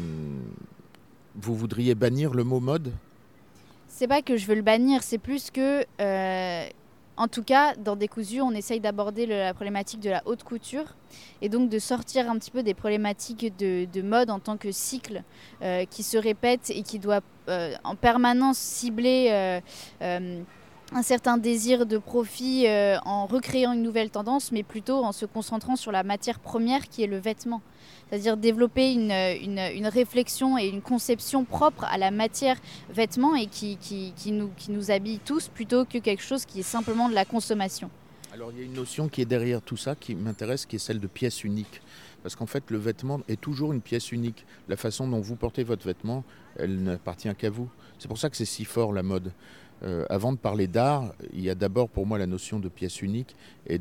vous 1.36 1.56
voudriez 1.56 1.95
bannir 1.95 2.34
le 2.34 2.43
mot 2.43 2.60
mode? 2.60 2.91
C'est 3.88 4.08
pas 4.08 4.21
que 4.21 4.38
je 4.38 4.45
veux 4.45 4.56
le 4.56 4.62
bannir, 4.62 5.04
c'est 5.04 5.17
plus 5.17 5.51
que, 5.51 5.86
euh, 5.99 6.67
en 7.17 7.27
tout 7.27 7.43
cas, 7.43 7.75
dans 7.75 7.95
Décousu, 7.95 8.41
on 8.41 8.51
essaye 8.51 8.80
d'aborder 8.80 9.25
la 9.25 9.54
problématique 9.54 9.99
de 9.99 10.10
la 10.10 10.21
haute 10.25 10.43
couture 10.43 10.95
et 11.41 11.49
donc 11.49 11.69
de 11.69 11.77
sortir 11.77 12.30
un 12.30 12.38
petit 12.38 12.51
peu 12.51 12.63
des 12.63 12.73
problématiques 12.73 13.54
de, 13.58 14.01
mode 14.01 14.30
en 14.30 14.39
tant 14.39 14.58
que 14.58 14.71
cycle 14.71 15.23
euh, 15.62 15.86
qui 15.86 16.04
se 16.04 16.17
répète 16.17 16.69
et 16.69 16.84
qui 16.84 16.99
doit 16.99 17.21
en 17.84 17.95
permanence 17.95 18.58
cibler 18.58 19.62
un 20.93 21.04
certain 21.04 21.38
désir 21.38 21.86
de 21.86 21.97
profit 21.97 22.65
en 23.06 23.25
recréant 23.25 23.73
une 23.73 23.84
nouvelle 23.84 24.10
tendance, 24.10 24.51
mais 24.51 24.63
plutôt 24.63 25.04
en 25.04 25.12
se 25.12 25.25
concentrant 25.25 25.75
sur 25.75 25.91
la 25.91 26.04
matière 26.04 26.39
première 26.39 26.89
qui 26.89 27.04
est 27.04 27.08
le 27.08 27.17
vêtement 27.17 27.62
c'est-à-dire 28.12 28.36
développer 28.36 28.91
une, 28.91 29.12
une, 29.12 29.88
réflexion 29.88 30.58
et 30.58 30.67
une 30.67 30.82
conception 30.82 31.45
propre 31.45 31.86
à 31.86 31.97
la 31.97 32.12
matière 32.12 32.58
vêtement 32.89 33.36
et 33.36 33.47
qui, 33.47 33.77
qui, 33.77 34.13
qui, 34.17 34.34
nous, 34.34 34.49
qui 34.58 34.71
nous 34.71 34.91
habille 34.91 35.19
tous 35.19 35.47
plutôt 35.47 35.86
que 35.86 35.97
quelque 35.97 36.21
chose 36.21 36.45
qui 36.45 36.60
est 36.60 36.63
simplement 36.63 37.08
de 37.08 37.15
la 37.15 37.23
consommation. 37.23 37.89
Alors 38.34 38.51
il 38.51 38.60
y 38.60 38.62
a 38.62 38.65
une 38.65 38.73
notion 38.73 39.08
qui 39.08 39.21
est 39.21 39.25
derrière 39.25 39.62
tout 39.62 39.77
ça 39.77 39.95
qui 39.95 40.13
m'intéresse, 40.15 40.65
qui 40.65 40.75
est 40.75 40.80
celle 40.80 40.99
de 40.99 41.08
pièce 41.08 41.45
unique. 41.45 41.82
Parce 42.21 42.36
qu'en 42.36 42.45
fait, 42.45 42.69
le 42.69 42.77
vêtement 42.77 43.21
est 43.30 43.39
toujours 43.39 43.73
une 43.73 43.82
pièce 43.82 44.12
unique. 44.12 44.45
La 44.67 44.75
façon 44.75 45.08
dont 45.08 45.21
vous 45.21 45.36
portez 45.36 45.63
votre 45.63 45.86
vêtement, 45.88 46.23
elle 46.58 46.84
n'appartient 46.84 47.34
qu'à 47.36 47.49
vous. 47.49 47.67
C'est 47.97 48.08
pour 48.08 48.17
ça 48.17 48.30
que 48.30 48.38
c'est 48.38 48.45
si 48.45 48.63
fort 48.63 48.93
la 48.93 49.04
mode. 49.04 49.32
Euh, 49.83 50.05
avant 50.09 50.31
de 50.31 50.37
parler 50.37 50.67
d'art, 50.67 51.13
il 51.33 51.41
y 51.41 51.49
a 51.49 51.55
d'abord 51.55 51.89
pour 51.89 52.05
moi 52.05 52.17
la 52.17 52.27
notion 52.27 52.59
de 52.59 52.69
pièce 52.69 53.01
unique 53.01 53.35
et 53.67 53.79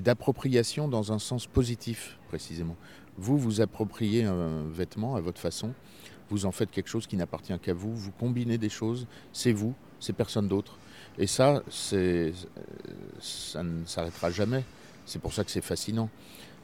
d'appropriation 0.00 0.88
dans 0.88 1.12
un 1.12 1.18
sens 1.18 1.46
positif, 1.46 2.18
précisément. 2.28 2.76
Vous, 3.18 3.36
vous 3.36 3.60
appropriez 3.60 4.24
un 4.24 4.64
vêtement 4.72 5.16
à 5.16 5.20
votre 5.20 5.40
façon, 5.40 5.74
vous 6.30 6.46
en 6.46 6.52
faites 6.52 6.70
quelque 6.70 6.88
chose 6.88 7.06
qui 7.06 7.16
n'appartient 7.16 7.58
qu'à 7.60 7.74
vous, 7.74 7.94
vous 7.94 8.12
combinez 8.12 8.56
des 8.56 8.70
choses, 8.70 9.06
c'est 9.32 9.52
vous, 9.52 9.74
c'est 10.00 10.14
personne 10.14 10.48
d'autre. 10.48 10.78
Et 11.18 11.26
ça, 11.26 11.62
ça 11.68 11.96
ne 13.62 13.84
s'arrêtera 13.84 14.30
jamais. 14.30 14.64
C'est 15.04 15.20
pour 15.20 15.34
ça 15.34 15.44
que 15.44 15.50
c'est 15.50 15.60
fascinant. 15.60 16.08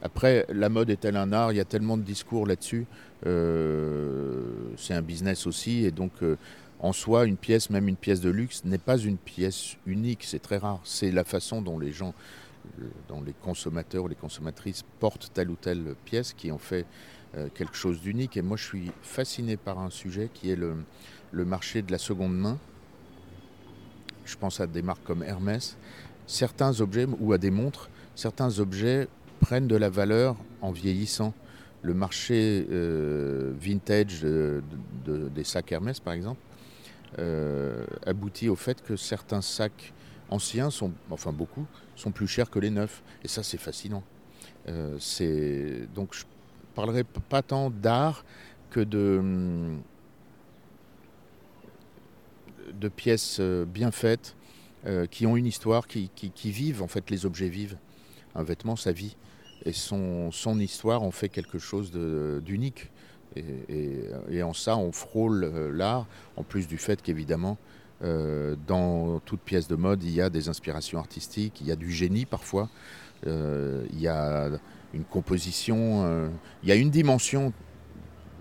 Après, 0.01 0.46
la 0.48 0.68
mode 0.68 0.90
est-elle 0.90 1.16
un 1.16 1.33
art? 1.33 1.53
Il 1.53 1.57
y 1.57 1.61
a 1.61 1.64
tellement 1.64 1.96
de 1.96 2.03
discours 2.03 2.46
là-dessus. 2.46 2.87
Euh, 3.27 4.44
c'est 4.77 4.94
un 4.94 5.03
business 5.03 5.46
aussi. 5.46 5.85
Et 5.85 5.90
donc, 5.90 6.12
euh, 6.22 6.37
en 6.81 6.93
soi, 6.93 7.27
une 7.27 7.37
pièce, 7.37 7.71
même 7.71 7.88
une 7.88 7.97
pièce 7.97 8.21
de 8.21 8.31
luxe, 8.31 8.64
n'est 8.64 8.79
pas 8.79 8.99
une 8.99 9.17
pièce 9.17 9.77
unique. 9.87 10.25
C'est 10.25 10.38
très 10.38 10.59
rare. 10.59 10.81
C'est 10.85 11.11
la 11.11 11.25
façon 11.25 11.61
dont 11.62 11.79
les 11.79 11.93
gens 11.93 12.14
dont 13.09 13.23
les 13.23 13.33
consommateurs 13.33 14.05
ou 14.05 14.09
les 14.09 14.14
consommatrices 14.14 14.85
portent 15.01 15.31
telle 15.33 15.51
ou 15.51 15.57
telle 15.57 15.95
pièce 16.05 16.33
qui 16.33 16.53
en 16.53 16.59
fait 16.59 16.85
euh, 17.37 17.49
quelque 17.55 17.75
chose 17.77 18.01
d'unique. 18.01 18.37
Et 18.37 18.43
moi, 18.43 18.57
je 18.57 18.64
suis 18.64 18.91
fasciné 19.03 19.57
par 19.57 19.79
un 19.79 19.91
sujet 19.91 20.31
qui 20.33 20.51
est 20.51 20.57
le, 20.57 20.75
marché 21.33 21.83
de 21.83 21.93
la 21.93 21.99
seconde 21.99 22.37
main. 22.37 22.59
Je 24.25 24.37
pense 24.37 24.61
à 24.61 24.67
des 24.67 24.83
marques 24.83 25.05
comme 25.05 25.23
Hermès. 25.23 25.77
Certains 26.27 26.81
objets, 26.81 27.07
ou 27.21 27.33
à 27.33 27.38
des 27.38 27.51
montres, 27.51 27.88
certains 28.14 28.61
objets 28.61 29.09
prennent 29.41 29.69
de 29.69 29.77
la 29.77 29.88
valeur 29.88 30.37
en 30.61 30.73
vieillissant. 30.73 31.33
Le 31.83 31.95
marché 31.95 32.67
euh, 32.71 33.53
vintage 33.59 34.23
des 34.25 35.45
sacs 35.45 35.73
Hermès, 35.73 36.01
par 36.01 36.12
exemple, 36.12 36.41
euh, 37.18 37.87
aboutit 38.05 38.49
au 38.49 38.57
fait 38.57 38.83
que 38.83 38.97
certains 38.97 39.40
sacs 39.40 39.94
anciens 40.29 40.71
sont, 40.71 40.92
enfin 41.11 41.33
beaucoup, 41.33 41.66
sont 41.97 42.11
plus 42.11 42.27
chers 42.27 42.51
que 42.51 42.59
les 42.59 42.71
neufs. 42.71 43.03
Et 43.25 43.29
ça, 43.29 43.42
c'est 43.42 43.59
fascinant. 43.59 44.03
Euh, 44.68 44.99
donc 45.94 46.14
je 46.14 46.25
parlerai 46.75 47.05
pas 47.05 47.42
tant 47.42 47.71
d'art 47.71 48.25
que 48.71 48.81
de 48.81 49.77
de 52.79 52.88
pièces 52.88 53.38
euh, 53.40 53.64
bien 53.64 53.90
faites 53.90 54.35
qui 55.11 55.27
ont 55.27 55.37
une 55.37 55.44
histoire, 55.44 55.87
qui, 55.87 56.11
vivent. 56.44 56.83
En 56.83 56.88
fait, 56.88 57.11
les 57.11 57.27
objets 57.27 57.51
vivent. 57.51 57.77
Un 58.35 58.42
vêtement, 58.42 58.75
ça 58.75 58.90
vit. 58.90 59.16
Et 59.66 59.73
son, 59.75 60.31
son 60.31 60.59
histoire 60.59 61.03
en 61.03 61.11
fait 61.11 61.29
quelque 61.29 61.59
chose 61.59 61.92
d'unique. 61.92 62.90
Et, 63.37 64.43
en 64.43 64.53
ça, 64.53 64.77
on 64.77 64.93
frôle 64.93 65.45
l'art, 65.73 66.07
en 66.37 66.43
plus 66.43 66.67
du 66.67 66.79
fait 66.79 67.03
qu'évidemment, 67.03 67.59
euh, 68.05 68.55
dans 68.69 69.19
toute 69.21 69.41
pièce 69.41 69.67
de 69.67 69.75
mode, 69.75 70.05
il 70.05 70.12
y 70.12 70.21
a 70.21 70.31
des 70.31 70.49
inspirations 70.49 71.01
artistiques, 71.01 71.61
il 71.61 71.67
y 71.67 71.73
a 71.73 71.77
du 71.77 71.91
génie 71.91 72.27
parfois, 72.27 72.69
euh, 73.27 73.85
il 73.93 74.01
y 74.01 74.07
a 74.07 74.51
une 74.95 75.03
composition, 75.03 76.05
euh, 76.05 76.29
il 76.62 76.69
y 76.69 76.73
a 76.73 76.77
une 76.77 76.91
dimension 76.91 77.53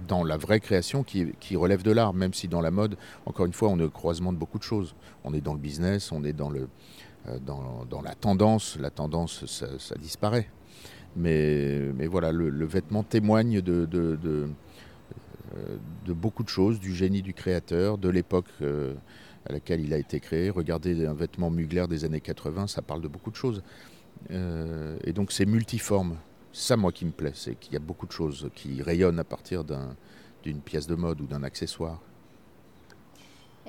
dans 0.08 0.24
la 0.24 0.38
vraie 0.38 0.60
création 0.60 1.04
qui, 1.04 1.56
relève 1.56 1.82
de 1.82 1.92
l'art, 1.92 2.14
même 2.14 2.36
si 2.36 2.48
dans 2.48 2.62
la 2.62 2.70
mode, 2.70 2.98
encore 3.26 3.48
une 3.48 3.54
fois, 3.54 3.70
on 3.70 3.80
est 3.80 3.84
au 3.84 3.90
croisement 3.90 4.32
de 4.32 4.38
beaucoup 4.38 4.60
de 4.60 4.64
choses. 4.64 4.94
On 5.24 5.34
est 5.34 5.42
dans 5.42 5.54
le 5.54 5.60
business, 5.60 6.12
on 6.12 6.24
est 6.24 6.34
dans, 6.34 6.52
le, 6.52 6.70
dans, 7.42 8.02
la 8.04 8.14
tendance, 8.14 8.78
la 8.80 8.92
tendance, 8.92 9.46
ça, 9.48 9.96
disparaît. 9.96 10.50
Mais, 11.16 11.80
mais 11.96 12.06
voilà, 12.06 12.32
le, 12.32 12.66
vêtement 12.66 13.02
témoigne 13.02 13.60
de, 13.60 14.48
beaucoup 16.08 16.44
de 16.44 16.50
choses, 16.50 16.80
du 16.80 16.94
génie 16.94 17.22
du 17.22 17.34
créateur, 17.34 17.98
de 17.98 18.10
l'époque 18.10 18.50
à 19.48 19.54
laquelle 19.54 19.82
il 19.82 19.94
a 19.94 19.98
été 19.98 20.20
créé. 20.20 20.50
Regardez 20.50 21.06
un 21.06 21.14
vêtement 21.14 21.50
Mugler 21.50 21.86
des 21.88 22.06
années 22.06 22.22
80, 22.22 22.68
ça 22.68 22.82
parle 22.82 23.02
de 23.02 23.08
beaucoup 23.08 23.32
de 23.32 23.36
choses. 23.36 23.64
Euh, 24.32 24.98
et 25.04 25.14
donc 25.14 25.32
c'est 25.32 25.46
multiforme. 25.46 26.18
Ça 26.52 26.76
moi 26.76 26.92
qui 26.92 27.06
me 27.06 27.12
plaît, 27.12 27.34
c'est 27.36 27.56
qu'il 27.56 27.74
y 27.74 27.76
a 27.76 27.80
beaucoup 27.80 28.08
de 28.08 28.12
choses 28.12 28.50
qui 28.56 28.82
rayonnent 28.82 29.20
à 29.20 29.24
partir 29.24 29.64
d'une 29.64 30.62
pièce 30.62 30.88
de 30.88 30.96
mode 30.96 31.22
ou 31.22 31.28
d'un 31.28 31.44
accessoire. 31.44 32.02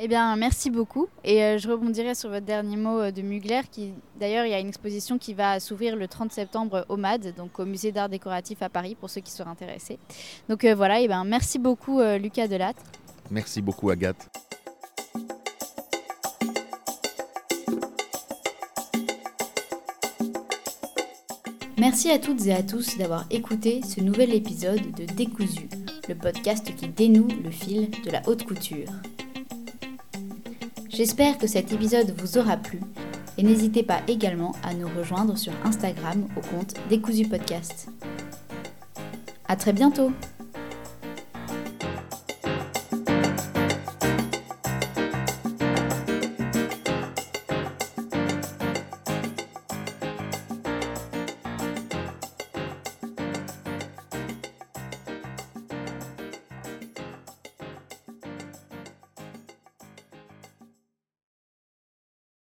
Eh 0.01 0.07
bien, 0.07 0.37
merci 0.37 0.71
beaucoup. 0.71 1.09
Et 1.25 1.43
euh, 1.43 1.59
je 1.59 1.69
rebondirai 1.69 2.15
sur 2.15 2.31
votre 2.31 2.47
dernier 2.47 2.77
mot 2.77 3.01
euh, 3.01 3.11
de 3.11 3.21
Mugler, 3.21 3.63
qui 3.69 3.93
d'ailleurs, 4.21 4.47
il 4.47 4.51
y 4.51 4.55
a 4.55 4.61
une 4.61 4.69
exposition 4.69 5.19
qui 5.19 5.35
va 5.35 5.59
s'ouvrir 5.59 5.97
le 5.97 6.07
30 6.07 6.31
septembre 6.31 6.87
au 6.89 6.97
MAD, 6.97 7.35
donc 7.35 7.59
au 7.59 7.65
Musée 7.65 7.91
d'art 7.91 8.09
décoratif 8.09 8.63
à 8.63 8.69
Paris, 8.69 8.95
pour 8.95 9.11
ceux 9.11 9.21
qui 9.21 9.33
seraient 9.33 9.51
intéressés. 9.51 9.99
Donc 10.49 10.65
euh, 10.65 10.77
voilà, 10.77 11.01
eh 11.01 11.09
bien, 11.09 11.25
merci 11.25 11.59
beaucoup 11.59 12.01
Lucas 12.01 12.47
Delattre. 12.47 12.81
Merci 13.33 13.61
beaucoup 13.61 13.91
Agathe. 13.91 14.29
Merci 21.77 22.11
à 22.13 22.21
toutes 22.21 22.47
et 22.47 22.55
à 22.55 22.63
tous 22.63 22.99
d'avoir 22.99 23.25
écouté 23.31 23.81
ce 23.83 24.01
nouvel 24.01 24.33
épisode 24.33 24.93
de 24.93 25.05
Décousu, 25.07 25.69
le 26.09 26.15
podcast 26.15 26.73
qui 26.77 26.89
dénoue 26.89 27.29
le 27.43 27.51
fil 27.51 27.91
de 28.05 28.11
la 28.11 28.23
haute 28.29 28.45
couture. 28.45 28.91
J'espère 30.99 31.39
que 31.39 31.47
cet 31.47 31.73
épisode 31.73 32.13
vous 32.19 32.39
aura 32.39 32.57
plu 32.57 32.81
et 33.37 33.45
n'hésitez 33.45 33.85
pas 33.85 34.01
également 34.09 34.57
à 34.65 34.75
nous 34.75 34.89
rejoindre 34.99 35.39
sur 35.39 35.53
Instagram 35.65 36.27
au 36.37 36.41
compte 36.41 36.75
Décousu 36.89 37.29
Podcast. 37.29 37.87
À 39.47 39.55
très 39.55 39.73
bientôt! 39.73 40.11